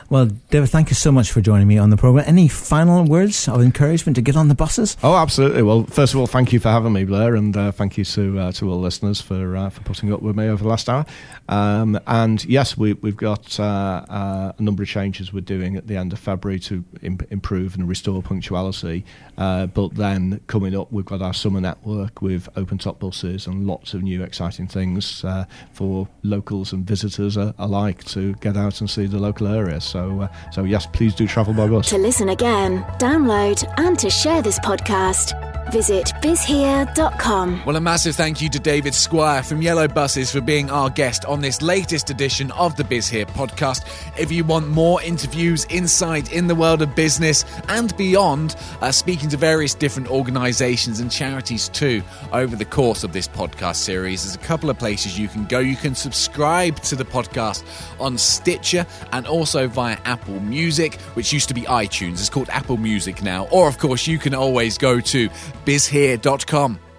Well, 0.09 0.25
David, 0.25 0.69
thank 0.69 0.89
you 0.89 0.95
so 0.95 1.11
much 1.11 1.31
for 1.31 1.39
joining 1.39 1.67
me 1.67 1.77
on 1.77 1.89
the 1.89 1.97
program. 1.97 2.25
Any 2.27 2.47
final 2.49 3.05
words 3.05 3.47
of 3.47 3.61
encouragement 3.61 4.15
to 4.17 4.21
get 4.21 4.35
on 4.35 4.49
the 4.49 4.55
buses? 4.55 4.97
Oh, 5.03 5.15
absolutely. 5.15 5.63
Well, 5.63 5.85
first 5.85 6.13
of 6.13 6.19
all, 6.19 6.27
thank 6.27 6.51
you 6.51 6.59
for 6.59 6.67
having 6.67 6.91
me, 6.91 7.05
Blair, 7.05 7.35
and 7.35 7.55
uh, 7.55 7.71
thank 7.71 7.97
you 7.97 8.03
to 8.03 8.39
uh, 8.39 8.51
to 8.53 8.69
all 8.69 8.79
listeners 8.79 9.21
for 9.21 9.55
uh, 9.55 9.69
for 9.69 9.81
putting 9.83 10.11
up 10.11 10.21
with 10.21 10.35
me 10.35 10.47
over 10.49 10.63
the 10.63 10.69
last 10.69 10.89
hour. 10.89 11.05
Um, 11.47 11.99
and 12.07 12.43
yes, 12.45 12.77
we, 12.77 12.93
we've 12.93 13.15
got 13.15 13.57
uh, 13.59 13.63
uh, 13.63 14.51
a 14.57 14.61
number 14.61 14.83
of 14.83 14.89
changes 14.89 15.31
we're 15.31 15.41
doing 15.41 15.77
at 15.77 15.87
the 15.87 15.95
end 15.95 16.11
of 16.11 16.19
February 16.19 16.59
to 16.59 16.83
imp- 17.01 17.31
improve 17.31 17.75
and 17.75 17.87
restore 17.87 18.21
punctuality. 18.21 19.05
Uh, 19.37 19.67
but 19.67 19.95
then 19.95 20.41
coming 20.47 20.75
up, 20.75 20.91
we've 20.91 21.05
got 21.05 21.21
our 21.21 21.33
summer 21.33 21.61
network 21.61 22.21
with 22.21 22.49
open 22.57 22.77
top 22.77 22.99
buses 22.99 23.47
and 23.47 23.65
lots 23.65 23.93
of 23.93 24.03
new 24.03 24.23
exciting 24.23 24.67
things 24.67 25.23
for 25.71 26.07
locals 26.23 26.73
and 26.73 26.85
visitors 26.85 27.37
alike 27.37 28.03
to 28.03 28.33
get 28.35 28.57
out 28.57 28.81
and 28.81 28.89
see 28.89 29.05
the 29.05 29.17
local 29.17 29.47
area 29.47 29.60
area. 29.61 29.79
So, 29.79 30.21
uh, 30.21 30.27
so 30.51 30.63
yes, 30.63 30.85
please 30.85 31.15
do 31.15 31.27
travel 31.27 31.53
by 31.53 31.67
bus. 31.67 31.89
To 31.89 31.97
listen 31.97 32.29
again, 32.29 32.83
download, 32.99 33.63
and 33.77 33.97
to 33.99 34.09
share 34.09 34.41
this 34.41 34.59
podcast, 34.59 35.50
visit 35.71 36.11
bizhere.com. 36.21 37.63
Well, 37.65 37.75
a 37.75 37.81
massive 37.81 38.15
thank 38.15 38.41
you 38.41 38.49
to 38.49 38.59
David 38.59 38.93
Squire 38.93 39.41
from 39.41 39.61
Yellow 39.61 39.87
Buses 39.87 40.31
for 40.31 40.41
being 40.41 40.69
our 40.69 40.89
guest 40.89 41.23
on 41.25 41.41
this 41.41 41.61
latest 41.61 42.09
edition 42.09 42.51
of 42.51 42.75
the 42.75 42.83
Biz 42.83 43.07
Here 43.07 43.25
podcast. 43.25 43.85
If 44.19 44.31
you 44.31 44.43
want 44.43 44.67
more 44.67 45.01
interviews, 45.01 45.65
insight 45.69 46.33
in 46.33 46.47
the 46.47 46.55
world 46.55 46.81
of 46.81 46.95
business 46.95 47.45
and 47.69 47.95
beyond, 47.95 48.55
uh, 48.81 48.91
speaking 48.91 49.29
to 49.29 49.37
various 49.37 49.73
different 49.73 50.09
organisations 50.11 50.99
and 50.99 51.09
charities 51.09 51.69
too 51.69 52.03
over 52.33 52.55
the 52.55 52.65
course 52.65 53.03
of 53.03 53.13
this 53.13 53.27
podcast 53.27 53.77
series, 53.77 54.23
there's 54.23 54.35
a 54.35 54.39
couple 54.39 54.69
of 54.69 54.77
places 54.77 55.17
you 55.17 55.27
can 55.27 55.45
go. 55.45 55.59
You 55.59 55.75
can 55.75 55.95
subscribe 55.95 56.79
to 56.81 56.95
the 56.95 57.05
podcast 57.05 57.63
on 57.99 58.17
Stitcher 58.17 58.85
and 59.13 59.25
also 59.25 59.67
via 59.67 59.97
Apple 60.05 60.39
Music, 60.41 60.99
which 61.13 61.31
used 61.31 61.47
to 61.47 61.53
be 61.53 61.61
iTunes. 61.61 62.13
It's 62.13 62.29
called 62.29 62.49
Apple 62.49 62.77
Music 62.77 63.21
now. 63.23 63.47
Or, 63.51 63.67
of 63.67 63.77
course, 63.77 64.07
you 64.07 64.17
can 64.17 64.33
always 64.33 64.77
go 64.77 64.99
to 64.99 65.29
bizhere.com. 65.65 66.90